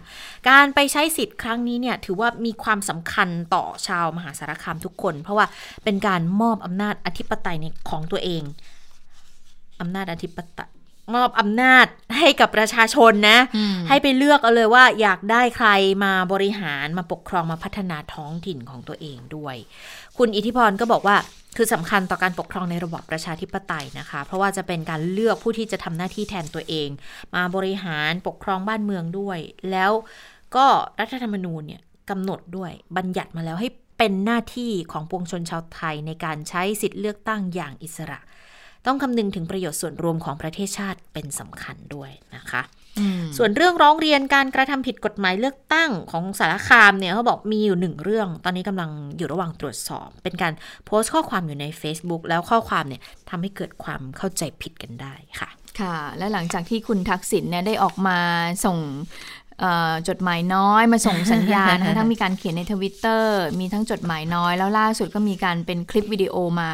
[0.48, 5.46] การไปใช้สิทธิ์ครั้งนี้เนี่ยถือว่ามีความสำคัญต่อชาวมหาสารคามทุกคน เพราะว่า
[5.84, 8.42] เป็นการมอบอำนาจอธิปไตยในของตัวเอง
[9.80, 10.70] อำนาจอธิปไตย
[11.14, 11.86] มอบอำนาจ
[12.18, 15.68] ให้กับประชาชนนะอืมให้ไปเลือกเอาเลยว่าอยากได้ใคร
[16.04, 19.56] มาบริหารมาปกครองมาพัฒนาท้องถิ่นของตัวเองด้วย
[20.18, 21.16] คุณอิทธิพรก็บอกว่า
[21.56, 26.88] คือสำคัญต่อการปกครองในระบอบประชาธิปไตยนะคะ เพราะว่าจะเป็นการเลือกผู้ที่จะทำหน้าที่แทนตัวเอง
[27.34, 29.38] มาบริหารปกครองบ้านเมืองด้วย
[29.70, 29.92] แล้ว
[30.56, 30.66] ก็
[31.00, 38.20] รัฐธรรมนูญเนี่ยกำหนดด้วยบัญญัติมาแล้วให้เป็นหน้าที่ของปวงชนชาวไทยในการใช้สิทธิ์เลือกตั้งอย่างอิสระ
[38.86, 42.62] ต้องคำนึงถึงประโยชน์ส่วนรวมของประเทศชาติเป็นสำคัญด้วยนะคะ
[43.36, 50.52] ส่วนเรื่องร้องเรียนการกระทำผิดกฎหมายเลือกตั้งของสารคามเนี่ยเขาบอกมีอยู่หนึ่งเรื่อง ตอนนี้กำลังอยู่ระหว่างตรวจสอบ เป็นการ
[50.86, 58.18] โพสต์ข้อความอยู่ใน Facebook แล้วข้อความเนี่ยทำให้เกิดความเข้าใจผิดกันได้ค่ะค่ะและหลังจากที่คุณทักษิณเนี่ยได้ออกมา
[58.64, 58.78] ส่ง
[60.08, 66.70] จดหมายน้อยมาส่งสัญญาณทั้งมีการเขียนในทวิตเตอร์มีทั้งจดหมายน้อย แล้วล่าสุดก็มีการเป็นคลิปวิดีโอมา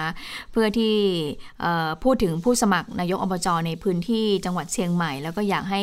[0.52, 0.94] เพื่อที่
[2.02, 5.82] พูดถึงผู้สมัครนายกอบจในพื้นที่จังหวัดเชียงใหม่ แล้วก็อยากให้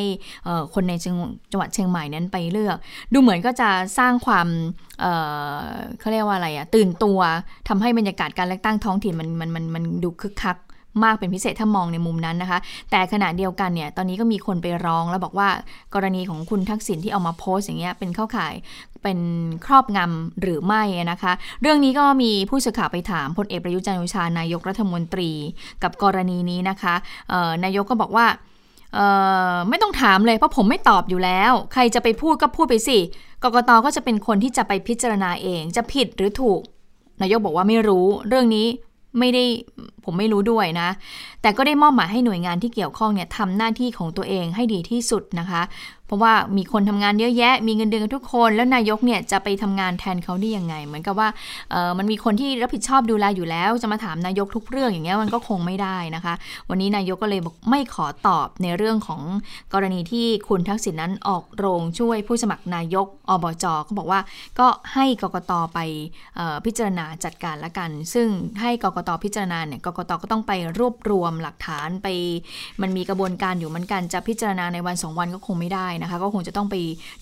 [0.74, 2.76] คนในจังหวัดเชียงใหม่นั้นไปเลือก
[3.12, 4.48] ดูเหมือนก็จะสร้างความ
[6.00, 7.20] เขาเรียกว่าอะไรอะตื่นตัว
[7.68, 10.58] ทำให้บรรยากาศการเลือกตั้งท้องถิ่นมันมันมันมันดูคึกคัก
[11.04, 12.58] มากเป็นพิเศษถ้ามองในมุมนั้นนะคะ
[12.90, 15.48] แต่ขณะเดียวกันเนี่ยตอนนี้ก็มีคนไปร้องแล้วบอกว่า
[15.94, 18.54] กรณีของคุณทักษิณที่เอามาโพสอย่างเงี้ยเป็นเข้าข่าย
[19.02, 19.18] เป็น
[19.66, 25.30] ครอบงำหรือไม่นะคะ เรื่องนี้ก็มีผู้สื่อข่าวไปถามพลเอกประยุจันทร์โอชานายกรัฐมนตรี
[25.82, 26.94] กับกรณีนี้นะคะ
[27.64, 28.26] นายกก็บอกว่า
[29.68, 32.98] ไม่ต้องถามเลยเพราะผมไม่ตอบอยู่แล้ว ใครจะไปพูดก็พูดไปสิ
[33.42, 36.60] กกตก็จะเป็นคนที่จะไปพิจารณาเอง จะผิดหรือถูก
[37.22, 38.66] นายกบอกว่าไม่รู้ เรื่องนี้
[39.18, 39.44] ไม่ได้
[40.04, 40.88] ผมไม่รู้ด้วยนะ
[41.42, 45.62] แต่ก็ได้มอบหมายให้หน่วยงานที่เกี่ยวข้องเนี่ยทำหน้าที่ของตัวเองให้ดีที่สุดนะคะ
[46.10, 51.28] เพราะว่ามีคนทำงานเยอะแยะ มีเงินเดือนกันทุกคน แล้วนายกเนี่ยจะไปทำงานแทนเขาได้ยังไง เหมือนกับว่า
[51.98, 56.34] มันมีคนที่รับผิดชอบดูแลอยู่แล้ว จะมาถามนายกทุกเรื่องอย่างเงี้ยมันก็คงไม่ได้นะคะ
[56.68, 59.22] วันนี้นายกก็เลยบอกไม่ขอตอบในเรื่องของ
[59.72, 64.20] กรณีที่คุณทักษิณนั้นออกโรงช่วยผู้สมัครนายกอบจก็บอกว่า
[64.58, 65.78] ก็ให้กกตไป
[66.64, 68.28] พิจารณาจัดการละกัน ซึ่ง
[68.60, 72.06] ให้กกตพิจารณาเนี่ยกกตก็ต้องไปรวบรวมหลักฐานไป
[72.82, 76.74] มันมีกระบวนการอยู่เหมือนกันจะพิจารณาในวันสองวันก็คงไม่ได้นะคะ ก็คงจะต้องไป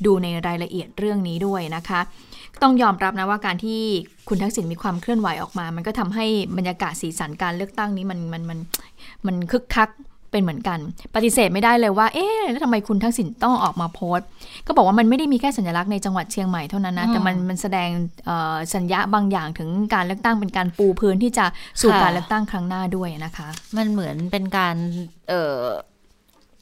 [0.06, 2.00] ดูในรายละเอียดเรื่องนี้ด้วยนะคะ
[2.62, 3.80] ต้องยอมรับนะว่าการที่
[4.28, 6.26] คุณทักษิณมีความเคลื่อนไหวออกมา มันก็ทำให้
[6.56, 8.58] บรรยากาศสีสันการเลือกตั้งนี้มันมันมัน
[9.26, 9.90] มันคึกคัก
[10.32, 10.78] เป็นเหมือนกัน
[11.14, 14.26] ปฏิเสธไม่ได้เลยว่า เอ๊ะแล้วทำไมคุณทักษิณต้องออกมาโพสต์
[14.66, 17.88] ก็บอกว่ามันไม่ได้มีแค่สัญลักษณ์ในจังหวัดเชียงใหม่เท่านั้นนะ แต่มันมันแสดง
[18.74, 21.46] สัญญาบางอย่างถึงการเลือกตั้งเป็นการปูพื้นที่จะ
[21.80, 24.76] สู่การเลือกตั้งครั้งหน้าด้วยนะคะ มันเหมือนเป็นการ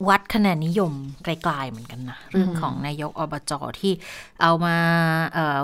[0.09, 0.93] วัดคะแนนนิยม
[1.25, 3.93] ไกลๆเหมือนกันนะเรื่องของนายกอบจอที่
[4.43, 4.77] เอามา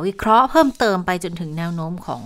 [0.07, 2.23] วิเคราะห์เพิ่มเติมไปจนถึงแนวโน้มของ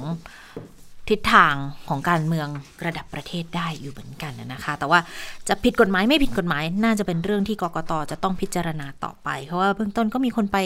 [1.09, 1.55] ทิศทาง
[1.89, 2.49] ของการเมือง
[2.87, 5.01] ระดับประเทศได้อยู่เหมือนกันนะคะ แต่ว่า
[5.49, 10.59] จะผิดกฎหมายไม่ผิดกฎหมาย น่าจะเป็นเรื่องที่กกตจะต้องพิจารณาต่อไป เพราะว่าเบื้องต้นก็มีคนไป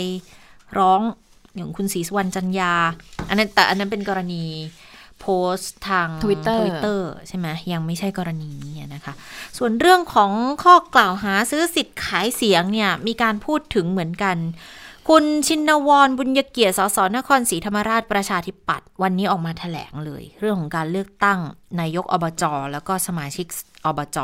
[0.79, 1.01] ร้อง
[1.57, 2.75] อย่างคุณศรีสุวรรณจันยา
[3.29, 4.45] อันนั้นแต่อันนั้นเป็นกรณี
[5.21, 9.15] โพสต์ทาง Twitter, Twitter ใช่ไหมยังไม่ใช่กรณีนี้นะคะ
[9.59, 10.33] ส่วนเรื่องของ
[10.65, 14.37] ข้อกล่าวหาซื้อสิทธิ์ขายเสียงเนี่ยมีการพูดถึงเหมือนกัน
[15.09, 21.39] คุณชินวรบุญยเกียรติสสนครศรีธรรมราชประชาธิปัตย์วันนี้ออกมาแถลงเลย เรื่องของการเลือกตั้ง
[21.81, 23.47] นายกอบจแล้วก็สมาชิก
[23.87, 24.19] อบจ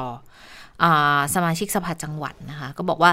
[1.34, 3.12] สมาชิกสภาจังหวัดนะคะ ก็บอกว่า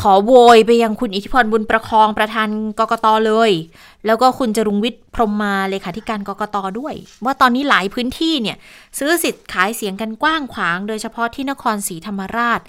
[0.00, 2.48] ขอโวยไปยังคุณอิทธิพรบุญประคองประธาน
[2.78, 3.50] กกตเลย
[4.06, 6.94] แล้วก็คุณจรุงวิทย์พรมมาเลขาธิการกกตด้วย
[7.24, 8.56] ว่าตอนนี้หลายพื้นที่เนี่ย
[8.98, 12.60] ซื้อสิทธิ์ขายเสียงกันกว้างขวาง โดยเฉพาะที่นครศรีธรรมราช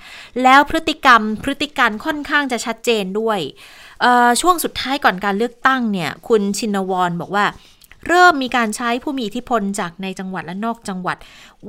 [0.44, 3.40] แล้วพฤติกรรมพฤติการค่อนข้างจะชัดเจนด้วย
[4.42, 7.46] ช่วงสุดท้ายก่อนการเลือกตั้งเนี่ย คุณชินวรบอกว่า
[8.08, 11.18] เริ่มมีการใช้ผู้มีอิทธิพลจากในจังหวัดและนอกจังหวัด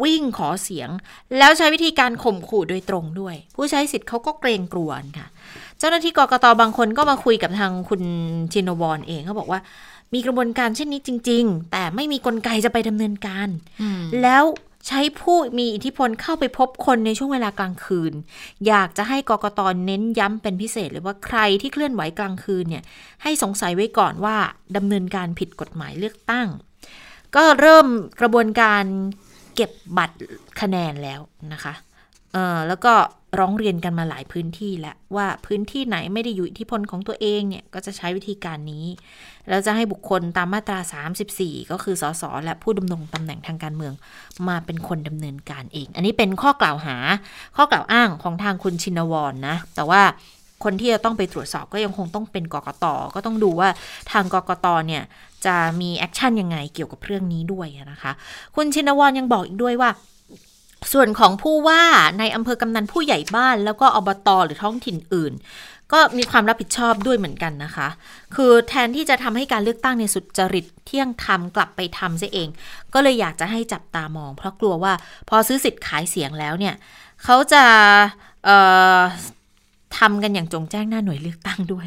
[0.03, 0.91] วิ่งขอเสียง
[1.39, 5.27] แล้วใช้วิธีการข่มขู่โดยตรงด้วย ผู้ใช้สิทธิ์เขาก็เกรงกลัวค่ะ
[5.79, 8.03] เจ้าหน้าที่กกตบางคนก็มาคุยกับทางคุณ
[8.53, 9.61] ชินวรเองเขาบอกว่า
[10.15, 13.49] มีกระบวนการเช่นนี้จริง ๆ แต่ไม่มีกลไกจะไปดำเนินการ
[14.23, 14.45] แล้ว
[14.89, 18.13] ใช้ผู้มีอิทธิพลเข้าไปพบคนในช่วงเวลากลางคืน
[18.67, 22.85] อยากจะให้กกตเน้นย้ำเป็นพิเศษเลยว่าใครที่เคลื่อนไหวกลางคืนเนี่ย
[23.23, 24.37] ให้สงสัยไว้ก่อนว่า
[24.77, 26.49] ดำเนินการผิดกฎหมายเลือกตั้ง
[27.37, 27.87] ก็เริ่ม
[28.21, 28.85] กระบวนการ
[29.55, 30.19] เก็บบัตร
[30.61, 31.21] คะแนนแล้ว
[31.53, 31.75] นะคะ
[32.33, 32.93] เออแล้วก็
[33.39, 38.87] ร้องเรียนกันมาหลายพื้นที่แล้วว่าพื้นที่ไหนไม่ได้อยู่อิทธิพลของตัวเองเนี่ยก็จะใช้วิธีการนี้
[39.49, 40.79] แล้วจะให้บุคคลตามมาตรา
[41.27, 43.93] 34 ก็คือสสและผู้ดำรงตำแหน่งทางการเมือง
[44.49, 46.97] มาเป็นคนดำเนินการเอง อันนี้เป็นข้อกล่าวหา
[47.57, 50.03] ข้อกล่าวอ้างของทางคุณชินวรนนะแต่ว่า
[50.65, 53.69] คนที่จะต้องไปตรวจสอบก็ยังคงต้องเป็นกกตก็ต้องดูว่า
[54.13, 55.03] ทางกกตเนี่ย
[55.47, 58.13] จะมี action ยังไงเกี่ยวกับเรื่องนี้ด้วยนะคะ
[58.57, 59.91] คุณชินวรยังบอกอีกด้วยว่า
[60.93, 65.33] ส่วนของผู้ว่านายอำเภอกำนันผู้ใหญ่บ้านแล้วก็อบตหรือท้องถิ่นอื่น
[65.93, 67.89] ก็มีความรับผิดชอบด้วยเหมือนกันนะคะ
[68.35, 72.49] คือแทนที่จะทำให้การเลือกตั้งในสุจริตเที่ยงธรรมกลับไปทำซะเอง
[72.95, 74.93] ก็เลยอยากจะให้จับตามอง เพราะกลัวว่า
[75.29, 76.75] พอซื้อสิทธิ์ขายเสียงแล้วเนี่ย
[77.25, 77.65] เขาจะ
[79.99, 81.87] ทำกันอย่างจงแจ้งหน้าหน่วยเลือกตั้งด้วย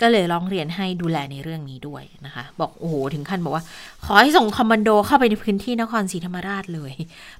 [0.00, 3.64] ก็เลยร้องเรียนให้ดูแลในเรื่องนี้ด้วยนะคะ บอกโอ้โหถึงขั้นบอกว่า
[4.04, 6.92] ขอให้ส่งคอมมานโดเข้าไปในพื้นที่นครศรีธรรมราชเลย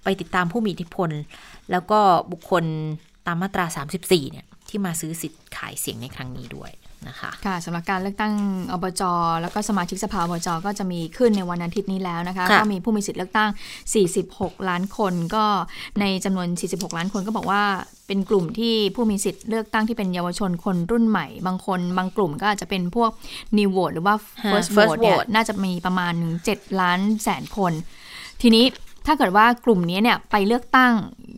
[0.04, 1.10] ไปติดตามผู้มีอิทธิพล
[1.70, 1.98] แล้วก็
[2.32, 2.64] บุคคล
[3.26, 3.66] ตามมาตรา
[4.00, 6.70] 34เนี่ยที่มาซื้อสิทธิ์ขายเสียงในครั้งนี้ด้วย
[7.08, 8.34] นะคะค่ะสำหรับการเลือกตั้ง
[8.72, 9.02] อบจ
[9.40, 13.50] แล้วก็สมาชิกสภาอบจก็จะมีขึ้นในวันอาทิตย์นี้แล้วนะคะค่ะก็มีผู้มีสิทธิ์เลือกตั้ง
[14.08, 15.44] 46 ล้านคนก็
[16.00, 17.62] ในจำนวน 46 ล้านคนก็บอกว่า
[18.06, 23.10] เป็นกลุ่มที่ผู้มีสิทธิ์เลือกตั้งที่เป็นเยาวชนคนรุ่นใหม่ บางคนบางกลุ่มก็อาจจะเป็นพวก
[23.58, 24.14] new vote หรือว่า
[24.50, 26.14] first first vote เนี่ย vote น่าจะมีประมาณ
[26.48, 27.72] 7 ล้านแสนคน
[28.42, 28.64] ทีนี้
[29.06, 30.92] ถ้าเกิดว่ากลุ่มนี้เนี่ยไปเลือกตั้ง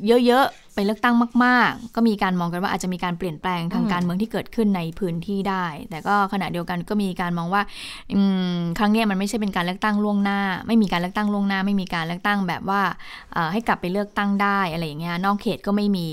[0.06, 1.14] เยอะๆ ไปเลือกตั้ง
[1.44, 7.62] มาก ๆ ก็มีการมองกันว่าอาจจะมีการเปลี่ยนแปลงทางการเมืองที่เกิดขึ้นในพื้นที่ได้ แต่ก็ขณะเดียวกันก็มีการมองว่า
[8.14, 8.20] อื
[8.56, 12.82] มครั้งเนี้ยมันไม่ใช่เป็นการเลือกตั้งล่วงหน้า ไม่มีการเลือกตั้งล่วงหน้า ไม่มีการเลือกตั้งแบบว่า
[13.32, 16.06] เอ่อให้กลับไปเลือกตั้งได้อะไรอย่างเงี้ยนอกเขตก็ไม่มี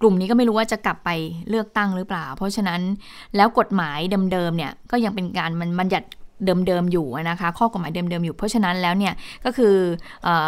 [0.00, 1.10] กลุ่มนี้ก็ไม่รู้ว่าจะกลับไป
[1.48, 2.80] เลือกตั้งหรือเปล่า เพราะฉะนั้น
[3.36, 3.98] แล้วกฎหมาย
[4.32, 6.06] เดิมๆเนี่ยก็ยังเป็นการมันบัญญัติ
[6.46, 9.14] เดิมๆอยู่นะคะ ข้อกฎหมายเดิมๆอยู่ เพราะฉะนั้นแล้วเนี่ย
[9.44, 9.74] ก็คือ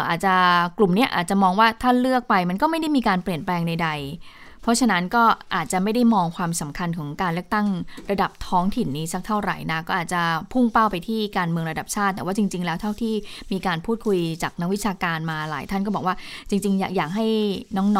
[0.09, 0.33] อาจจะ
[0.77, 5.23] กลุ่มเนี้ยอาจจะมองว่าถ้าเลือกไปมันก็ไม่ได้มีการเปลี่ยนแปลงใด ๆ เพราะฉะนั้นก็
[5.55, 7.67] อาจจะไม่ได้มองความสำคัญของการเลือกตั้ง
[8.11, 10.21] ระดับท้องถิ่นนี้สักเท่าไหร่นะก็อาจจะ
[10.51, 13.13] พุ่งเป้าไปที่การเมืองระดับชาติ แต่ว่าจริง ๆ แล้วเท่าที่
[13.51, 16.15] มีการพูดคุยจากนักวิชาการมาหลายท่านก็บอกว่า
[16.49, 17.27] จริง ๆ อยากอยากให้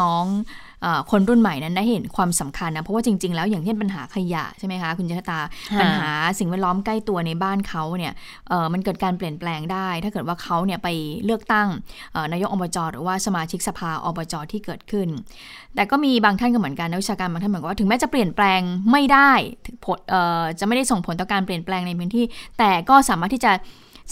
[0.02, 0.65] ้องๆ
[1.10, 5.40] คนรุ่นใหม่นั้นได้เห็นความสำคัญนะเพราะว่าจริง ๆ แล้วอย่างเช่นปัญหาขยะใช่ไหมคะคุณเจษตา
[5.72, 8.12] ค่ะปัญหาสิ่งแวดล้อมใกล้ตัวในบ้านเขาเนี่ย
[8.48, 10.88] เอ่อมันเกิดการเปลี่ยนแปลงได้ ถ้าเกิดว่าเขาเนี่ยไป
[11.24, 11.68] เลือกตั้ง
[12.12, 15.08] เอ่อนายกอบจหรือว่าสมาชิกสภาอบจที่เกิดขึ้น
[15.74, 18.60] แต่ก็มีบางท่านก็เหมือนกันนักวิชาการบางท่านเหมือนกันว่าถึงแม้จะเปลี่ยนแปลง
[18.90, 19.32] ไม่ได้
[19.66, 22.24] ถึงผลเอ่อจะไม่ได้ส่งผลต่อการเปลี่ยนแปลงในพื้นที่
[22.58, 23.52] แต่ก็สามารถที่จะ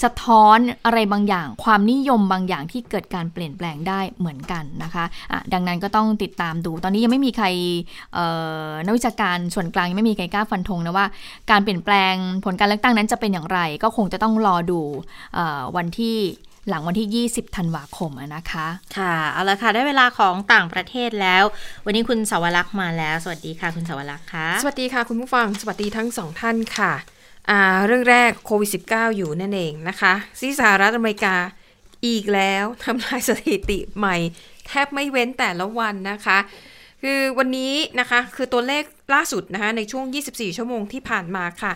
[0.02, 7.46] สะท้อนอะไรบางอย่าง ความนิยมบางอย่างที่เกิดการเปลี่ยนแปลงได้เหมือนกันนะคะะดังนั้นก็ต้องติดตามดู ตอนนี้ยังไม่มีใคร
[8.14, 8.26] เอ่
[8.66, 11.06] อนักวิชาการส่วนกลางยังไม่มีใครกล้าฟันธงนะว่า
[11.50, 12.14] การเปลี่ยนแปลง
[12.44, 14.80] ผลการเลือกตั้งนั้นจะเป็นอย่างไร ก็คงจะต้องรอดู
[15.34, 16.16] เอ่อวันที่
[16.68, 18.66] หลังวันที่ 20 ธันวาคมอะนะคะ
[18.96, 21.44] ค่ะ เอาละค่ะ ได้เวลาของต่างประเทศแล้ว
[21.84, 27.13] วันนี้คุณสาวรักษ์มาแล้ว สวัสดีค่ะ คุณสาวรักษ์ค่ะ สวัสดีค่ะ คุณผู้ฟัง สวัสดีทั้งสองท่านค่ะอ่า
[27.86, 31.34] เรื่องแรกโควิด -19 อยู่นั่นเองนะคะที่สหรัฐอเมริกา
[32.06, 34.16] อีกแล้วทำลายสถิติใหม่
[34.66, 36.38] แทบไม่เว้นแต่ละวันนะคะ
[37.02, 38.84] คือวันนี้นะคะคือตัวเลข
[39.14, 41.72] ล่าสุดนะคะในช่วง 24 ชั่วโมงที่ผ่านมาค่ะ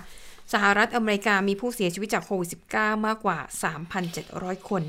[0.53, 3.39] สหรัฐอเมริกามีผู้เสียชีวิตจากโควิด -19 มากกว่า
[4.05, 4.83] 3,700 คน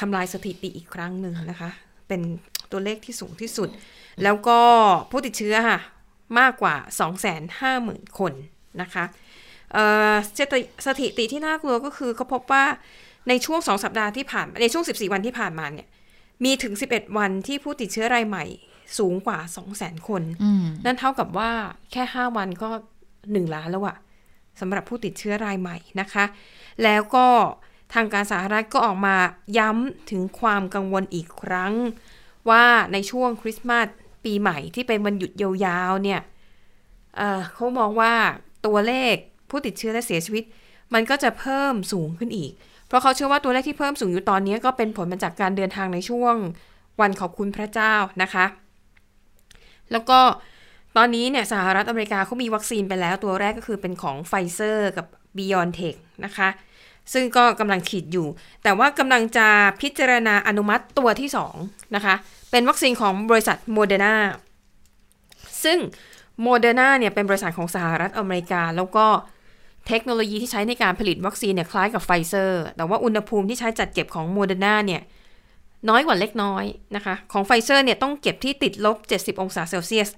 [0.00, 1.70] ทำลายสถิติอีกครั้งหนึ่งนะคะ
[2.08, 2.20] เป็น
[2.70, 3.68] ตัวเลขที่สูงที่สุด
[4.22, 4.60] แล้วก็
[5.10, 5.78] ผู้ติดเชื้อค่ะ
[6.38, 6.76] มากกว่า
[7.46, 8.32] 250,000 คน
[8.82, 9.04] นะคะ
[10.38, 12.64] สถิสติที่น่ากลัวก็คือเขาพบว่า
[13.28, 15.88] ในช่วง2สัปดาห์ที่ผ่านในช่วง 14 วันที่ผ่านมาเนี่ย
[16.44, 18.44] มีถึง 11 วันที่ผู้ติดเชื้อรายใหม่
[18.98, 19.38] สูงกว่า
[19.72, 20.22] 200,000 คน
[20.84, 21.50] นั่นเท่ากับว่า
[21.92, 22.68] แค่ 5 วันก็
[23.12, 23.96] 1 ล้านแล้วอะ
[24.60, 26.24] สำหรับผู้ติดเชื้อรายใหม่นะคะ
[26.84, 27.26] แล้วก็
[27.94, 29.16] ทางการสหรัฐก็ออกมา
[29.58, 31.72] ย้ำถึงความกังวลอีกครั้ง
[32.50, 33.86] ว่าในช่วงคริสต์มาส
[34.24, 36.20] ปีใหม่ที่เป็นวันหยุดยาวๆเนี่ย
[37.16, 38.12] เเขามองว่า
[38.66, 39.14] ตัวเลข
[39.54, 40.44] ผู้ติดเชื้อและเสียชีวิต
[40.94, 42.52] มันก็จะเพิ่มสูงขึ้นอีก
[42.86, 46.34] เพราะเขาเชื่อว่าตัวเลขที่เพิ่มสูงอยู่ตอนนี้ก็เป็นผลมาจากการเดินทางในช่วง
[47.00, 48.44] วันขอบคุณพระเจ้านะคะ
[49.92, 50.20] แล้วก็
[50.96, 56.48] ตอนนี้เนี่ยสหรัฐอเมริกาเขามีวัคซีนไปแล้ว ตัวแรกก็คือเป็นของไฟเซอร์กับ b i o n t e c h นะคะ
[57.12, 58.26] ซึ่งก็กำลังฉีดอยู่
[58.62, 59.48] แต่ว่ากำลังจะ
[59.80, 61.28] พิจารณาอนุมัติตัวที่
[61.60, 62.14] 2นะคะ
[62.50, 64.14] เป็นวัคซีนของบริษัทโมเดอร์นา
[65.64, 65.78] ซึ่ง
[66.42, 69.06] โมเดอร์นาเนี่ยเป็นบริษัทของสหรัฐอเมริกา แล้วก็
[69.88, 75.02] เทคโนโลยีที่ใช้ในการผลิตวัคซีนเนี่ยคล้ายกับไฟเซอร์ แต่ว่าอุณหภูมิที่ใช้จัดเก็บของโมเดอร์นาเนี่ย
[75.88, 76.64] น้อยกว่าเล็กน้อย
[76.96, 80.08] นะคะ ของไฟเซอร์เนี่ยต้องเก็บที่ติดลบ 70 องศาเซลเซียส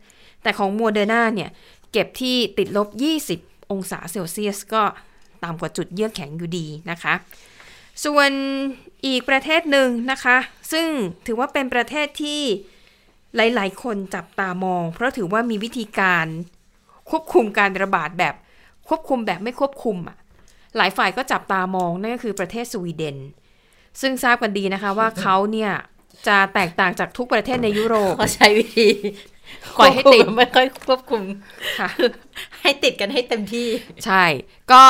[0.42, 1.50] แต่ของโมเดอร์นาเนี่ย
[1.92, 2.88] เก็บที่ติดลบ
[3.32, 4.82] 20 องศาเซลเซียส ก็
[5.44, 7.14] ต่ำกว่าจุดเยือกแข็งอยู่ดีนะคะ
[8.04, 8.30] ส่วน
[9.06, 10.36] อีกประเทศหนึ่งนะคะ
[10.72, 10.86] ซึ่ง
[11.26, 12.42] ถือว่าเป็นประเทศที่
[13.36, 16.26] หลาย ๆ คนจับตามอง เพราะถือว่ามีวิธีการ
[17.10, 18.34] ควบคุมการระบาดแบบ
[18.88, 20.16] ควบคุมแบบไม่ควบคุมอะ
[20.76, 23.16] หลายฝ่ายก็จับตามองนั่นก็คือประเทศสวีเดน
[24.00, 25.72] ซึ่งทราบกันดีนะคะว่าเขาเนี่ย
[26.28, 28.88] จะแตกต่างจากทุกประเทศในยุโรปเขาใช้วิธี
[29.78, 31.22] ปล่อยให้ติดควบคุมไม่ค่อยควบคุม
[31.78, 31.88] ค่ะ
[32.62, 33.68] ให้ติดกันให้เต็มที่
[34.04, 34.24] ใช่
[34.72, 34.82] ก็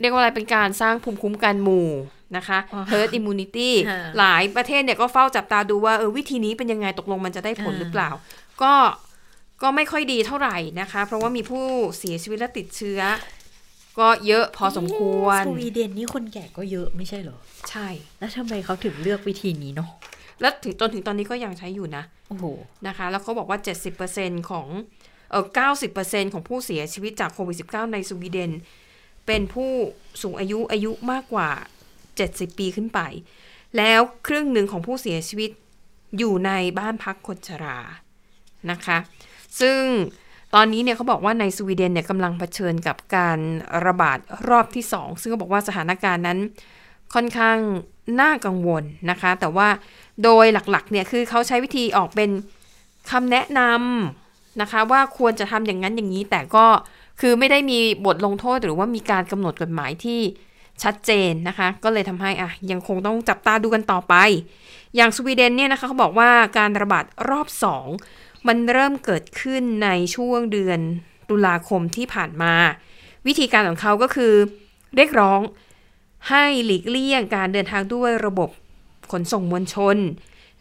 [0.00, 1.88] เรียกว่าอะไรเป็นการสร้างภูมิคุ้มกันหมู่
[2.36, 8.10] นะคะอ๋อ herd immunity ค่ะหลายประเทศเนี่ยก็เฝ้าจับตาดูว่าเออวิธีนี้เป็นยังไงตกลงมันจะได้ผลอ่าหรือเปล่า
[8.62, 8.74] ก็
[9.62, 11.64] ก็ไม่ค่อยดีเท่าไหร่นะคะ เพราะว่ามีผู้
[11.98, 13.00] เสียชีวิตและติดเชื้อ
[13.98, 17.38] ก็เยอะพอสมควรสวีเดนนี่คนแก่ก็เยอะไม่ใช่เหรอ
[17.70, 17.88] ใช่
[18.18, 19.90] แล้วทำไมเขาถึงเลือกวิธีนี้เนาะ
[20.40, 22.44] แล้วถึงจนถึงตอนนี้ก็ยังใช้อยู่นะโอ้โห
[22.86, 23.58] นะคะ แล้วเขาบอกว่า
[24.04, 24.66] 70%ของ
[25.30, 25.44] เออ
[25.88, 28.50] 90%ของผู้เสียชีวิตจากโควิด -19 ในสวีเดน
[29.26, 29.70] เป็นผู้
[30.22, 31.50] สูงอายุอายุมากกว่า
[32.04, 33.00] 70 ปีขึ้นไป
[33.76, 35.50] แล้วครึ่งหนึ่งของผู้เสียชีวิต
[36.18, 37.78] อยู่ในบ้านพักคนชรา
[38.70, 38.98] นะคะ
[39.60, 39.80] ซึ่ง
[40.54, 43.38] ตอนนี้เนี่ยเขาบอกว่าในสวีเดนเนี่ยกำลังเผชิญกับการ
[43.86, 46.38] ระบาดรอบที่ 2 ซึ่งเขาบอกว่าสถานการณ์นั้น
[47.14, 47.58] ค่อนข้าง
[48.20, 49.68] น่ากังวลนะคะ แต่ว่า
[50.24, 52.30] โดยหลักๆเนี่ยคือเขาใช้วิธีออกเป็น
[53.10, 56.66] คำแนะนำนะคะ ว่าควรจะทำอย่างนั้นอย่างนี้ แต่ก็
[57.20, 60.20] คือไม่ได้มีบทลงโทษหรือว่ามีการกำหนดกฎหมายที่
[60.82, 64.14] ชัดเจนนะคะ ก็เลยทำให้อะยังคงต้องจับตาดูกันต่อไป
[64.96, 67.48] อย่างสวีเดนเนี่ยนะคะเขาบอกว่าการระบาดรอบ
[67.88, 70.80] 2 มันเริ่มเกิดขึ้นในช่วงเดือน
[71.30, 72.54] ตุลาคมที่ผ่านมา
[73.26, 74.34] วิธีการของเขาก็คือ
[74.96, 75.40] เรียกร้อง
[76.28, 78.50] ให้หลีกเลี่ยงการเดินทางด้วยระบบ
[79.12, 79.96] ขนส่งมวลชน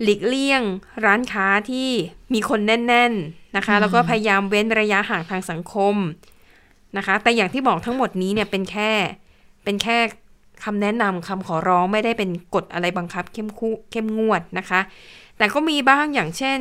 [0.02, 0.62] หลีกเลี่ยง
[1.06, 1.90] ร้านค้าที่
[2.34, 5.96] มีคนแน่น ๆนะคะ แล้วก็พยายามเว้นระยะห่างทางสังคม
[6.98, 8.92] นะคะ แต่อย่างที่บอกทั้งหมดนี้เนี่ยเป็นแค่
[9.64, 9.98] เป็นแค่
[10.64, 14.80] คำแนะนำคำขอร้องไม่ได้เป็นกฎอะไรบังคับเข้มคู่เข้มงวดนะคะ
[15.44, 16.60] แต่ก็มีบ้างอย่างเช่น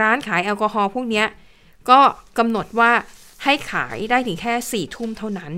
[0.00, 1.24] ร้านขายแอลกอฮอล์พวกนี้
[1.90, 2.00] ก็
[2.38, 2.90] กำหนดว่า
[3.44, 5.52] ให้ขายได้ถึงแค่สี่ทุ่มเท่านั้น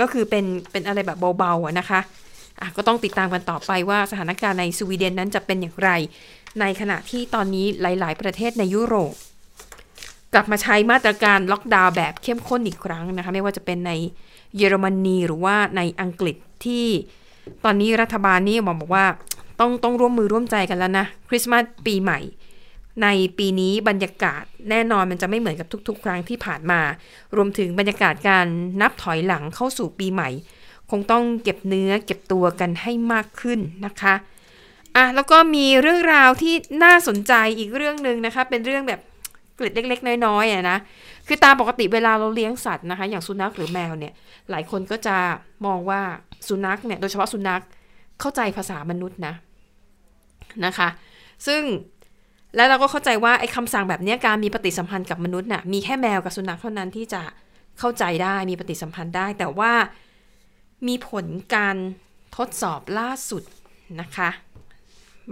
[0.00, 5.90] ก็คือเป็นเป็นอะไรแบบเบาๆนะคะะก็ต้องติดตามกันต่อไปว่าสถานการณ์ในสวีเดนนั้นจะเป็นอย่างไร
[6.60, 9.14] ในขณะที่ตอนนี้หลาย ๆ ประเทศในยุโรป
[10.34, 13.92] กลับมาใช้มาตรการล็อกดาวน์แบบเข้มข้นอีกครั้งนะคะไม่ว่าจะเป็นใน
[14.56, 16.86] เยอรมนีหรือว่าในอังกฤษที่
[17.64, 19.06] ตอนนี้รัฐบาลนี่บอกบอกว่า
[19.60, 22.20] ต้องต้องร่วมมือร่วมใจกันแล้วนะ คริสต์มาสปีใหม่
[23.02, 26.80] ในปีนี้บรรยากาศแน่นอนมันจะไม่เหมือนกับทุก ๆ ครั้งที่ผ่านมา
[27.36, 28.46] รวมถึงบรรยากาศการ
[28.80, 30.28] นับถอยหลังเข้าสู่ปีใหม่
[30.90, 34.14] คงต้องเก็บเนื้อเก็บตัวกันให้มากขึ้นนะคะ
[34.96, 36.54] อะแล้วก็มีเรื่องราวที่
[36.84, 39.00] น่าสนใจอีกเรื่องหนึ่งนะคะ เป็นเรื่องแบบ
[39.58, 40.78] กล็ดเล็ก ๆ น้อยๆอะนะ
[41.26, 44.12] คือตามปกติเวลาเราเลี้ยงสัตว์นะคะ อย่างสุนัขหรือแมวเนี่ย
[44.50, 45.16] หลายคนก็จะ
[45.66, 46.00] มองว่า
[46.48, 47.62] สุนัขเนี่ย โดยเฉพาะสุนัข
[48.20, 49.34] เข้าใจภาษามนุษย์นะ
[50.66, 50.88] นะคะ
[51.46, 51.62] ซึ่ง
[52.56, 57.22] แล้วเราก็เข้าใจว่าไอ้คำสั่งแบบนี้การมีปฏิสัมพันธ์กับมนุษย์น่ะมีแค่แมวกับสุนัขเท่านั้นที่จะ
[57.78, 59.72] เข้าใจได้มีปฏิสัมพันธ์ได้ แต่ว่า
[60.88, 61.76] มีผลการ
[62.36, 63.42] ทดสอบล่าสุด
[64.00, 64.30] นะคะ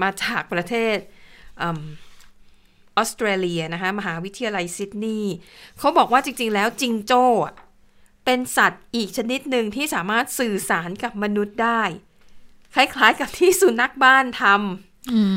[0.03, 0.97] มาจากประเทศ
[1.62, 1.64] อ
[2.97, 5.35] อสเตรเลียนะคะมหาวิทยาลัยซิดนีย์
[5.79, 7.24] เขาบอกว่าจริง ๆ แล้วจิงโจ้
[8.24, 11.83] เป็นสัตว์อีกชนิดหนึ่งที่สามารถสื่อสารกับมนุษย์ได้
[12.74, 14.95] คล้ายๆกับที่สุนัขบ้านทำ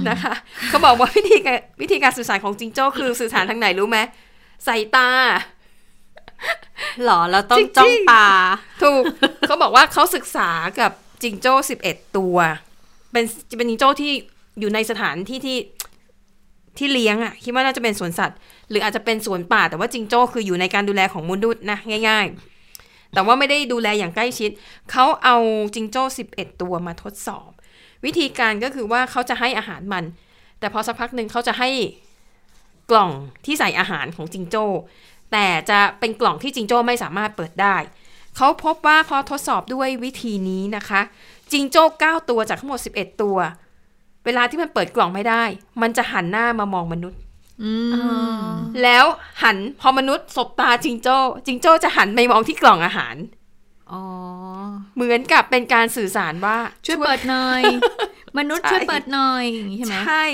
[0.09, 0.33] นะคะ
[0.69, 3.97] เขาบอกว่าวิธีการวิธีการสื่อสารของจิงโจ้คือสื่อสารทางไหนรู้ไหม
[4.67, 5.09] สายตา
[7.03, 8.27] หรอแล้วต้องจ้องตา
[8.81, 9.03] ถูก
[9.47, 10.49] เขาบอกว่าเขาศึกษา
[10.79, 10.91] กับ
[11.23, 12.37] จิงโจ้สิบเอ็ดตัว
[13.11, 13.25] เป็น
[13.57, 14.11] เป็นจิงโจ้ที่
[14.59, 15.57] อยู่ในสถานที่ที่
[16.77, 18.37] ที่เลี้ยงอะคิดว่าน่าจะเป็นสวนสัตว์
[18.69, 21.77] หรืออาจจะเป็นสวนป่า แต่ว่าจิงโจ้คืออยู่ในการดูแลของมนุษย์นะ
[22.09, 22.25] ง่าย
[22.69, 24.51] ๆ แต่ว่าไม่ได้ดูแลอย่างใกล้ชิด
[24.91, 25.37] เขาเอา
[25.75, 27.49] จิงโจ้สิบเอ็ดตัวมาทดสอบ
[28.05, 30.03] วิธีการก็คือว่าเขาจะให้อาหารมัน
[30.59, 31.69] แต่พอสักพักหนึ่งเขาจะให้
[32.91, 33.11] กล่อง
[33.45, 34.65] ที่ใส่อาหารของจิงโจ้
[35.31, 37.75] แต่จะเป็นกล่องที่จิงโจ้ไม่สามารถเปิดได้
[38.37, 41.01] เขาพบว่าพอทดสอบด้วยวิธีนี้นะคะ
[41.51, 43.37] จิงโจ้ 9 ตัวจากทั้งหมด 11 ตัว
[44.25, 45.43] เวลาที่มันเปิดกล่องไม่ได้
[45.81, 47.19] มันจะหันหน้ามามองมนุษย์
[48.83, 49.05] แล้ว
[49.43, 53.38] หันพอมนุษย์สบตาจิงโจ้ จิงโจ้จะหันไปมองที่กล่องอาหารอ๋อ
[54.95, 57.61] เหมือนกับเป็นการสื่อสารว่าช่วยเปิดหน่อย
[58.37, 60.25] มนุษย์ช่วยเปิดหน่อยอย่างนี้ใช่ไหมใช่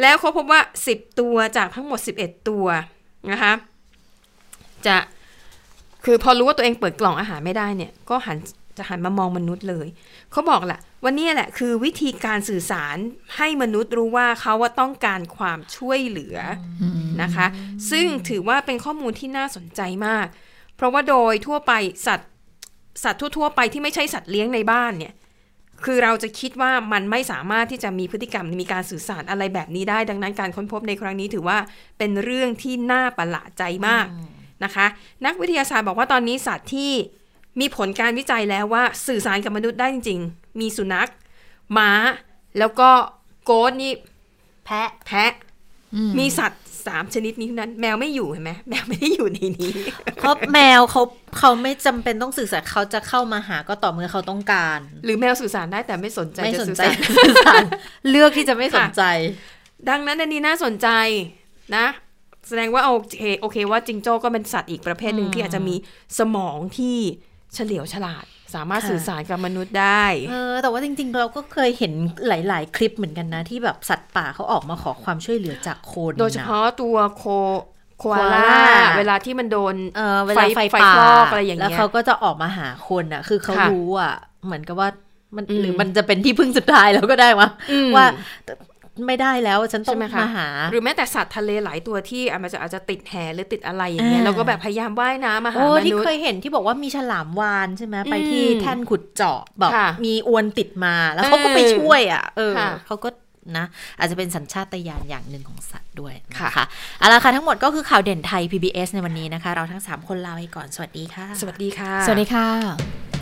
[0.00, 0.60] แล้วเขาพบว่า
[0.90, 2.66] 10ตัวจากทั้งหมด11ตัว
[3.30, 3.52] นะคะ
[4.86, 4.96] จะ
[6.04, 8.38] คือพอรู้ว่าตัวเองเปิดกล่องอาหารไม่ได้เนี่ย ก็หัน
[8.76, 9.86] จะหันมามองมนุษย์เลย
[10.32, 12.96] เขาบอกแหละว่านี่แหละคือวิธีการสื่อสาร
[13.36, 16.36] ให้มนุษย์รู้ว่าเขาว่าต้องการความช่วยเหลือ
[16.82, 16.84] อ
[17.22, 17.46] นะคะ
[17.90, 20.26] ซึ่งถือว่าเป็นข้อมูลที่น่าสนใจมาก
[20.76, 21.72] เพราะว่าโดยทั่วไป
[22.06, 22.30] สัตว์
[23.02, 25.12] สัตว์ทั่ว ๆ ไปที่ไม่ใช่สัตว์เลี้ยงในบ้านเนี่ย
[25.84, 31.58] คือเราจะคิดว่ามันไม่สามารถที่จะมีพฤติกรรมมีการสื่อสารอะไรแบบนี้ได้ ดังนั้นการค้นพบในครั้งนี้ถือว่า
[31.98, 34.06] เป็นเรื่องที่น่าประหลาดใจมาก
[34.64, 34.86] นะคะ
[35.26, 36.92] นักวิทยาศาสตร์บอกว่าตอนนี้สัตว์ที่
[37.60, 41.10] มีผลการวิจัยแล้วว่าสื่อสารกับมนุษย์ได้จริง ๆ มีสุนัข
[41.76, 41.90] ม้า
[42.58, 42.90] แล้วก็
[43.44, 43.92] โกดนี่
[44.64, 45.32] แพะแพะ
[46.18, 49.72] มีสัตว์ สามชนิดนี้เท่านั้น แมวไม่อยู่เห็นไหมแมวไม่ได้อยู่ในนี้
[50.18, 51.02] เพราะแมวเขา
[51.38, 56.94] เขาไม่จำเป็นต้องสื่อสารเขาจะเข้ามาหาก็ต่อเมื่อเขาต้องการ หรือแมวสื่อสารได้แต่ไม่สนใจไม่จะสนสื่อใจสาร
[57.26, 57.62] สื่อสาร
[58.10, 59.02] เลือกที่จะไม่สนใจ
[59.88, 60.88] ดังนั้นอันนี้น่าสนใจ
[61.76, 61.86] นะ
[62.48, 65.74] แสดงว่าโอเคโอเคว่าจิงโจ้ก็เป็นสัตว์อีกประเภทหนึ่งที่อาจจะมี
[66.18, 66.96] สมองที่
[67.54, 68.24] เฉลียวฉลาด
[68.54, 71.92] สามารถค่ะสื่อสารกับมนุษย์ได้เออแต่ว่าจริง ๆ เราก็เคยเห็น
[72.28, 77.24] หลาย ๆ คลิปเหมือนกันนะ ที่แบบสัตว์ป่าเขาออกมาขอความช่วยเหลือจากคนโดยเฉพาะตัวโค
[77.98, 84.88] โคอาล่าโคอาล่าเวลาที่มันโดนเออเวลาไฟไฟป่าคลอกอะไรอย่างเงี้ยแล้วเขาก็จะออกมาหาคนอะ คือเขาค่ะรู้อะ เหมือนกับว่า
[85.36, 88.06] มันอืมหรือมันจะเป็นที่พึ่งสุดท้ายแล้วก็ได้วะอืมว่า
[89.06, 103.08] ไม่ได้แล้วฉันต้องใช่ไหมคะมาหา หรือแม้แต่สัตว์ทะเลหลายตัวที่อาจจะอาจจะติดแหหรือติดอะไรอย่างเงี้ยอ่าเราก็แบบพยายามว่ายน้ำมาหาโอ้มที่นุษเคยย์เห็นที่บอกว่ามีฉลามวานใช่ไหมไปอืมที่แท่นขุดเจาะแบบค่ะมีอวนติดมาแล้วเขาก็ไปเออช่วยอะเออค่ะเขาก็
[103.56, 103.66] นะ
[103.98, 106.66] อาจจะเป็นสัญชาตญาณอย่างหนึ่งของสัตว์ด้วยนะค่ะคะ
[106.98, 113.21] เอาละค่ะทั้งหมดก็คือข่าวเด่นไทย PBS ในวันนี้นะคะ เราทั้ง 3 คนลาไปก่อน สวัสดีค่ะ สวัสดีค่ะ สวัสดีค่ะ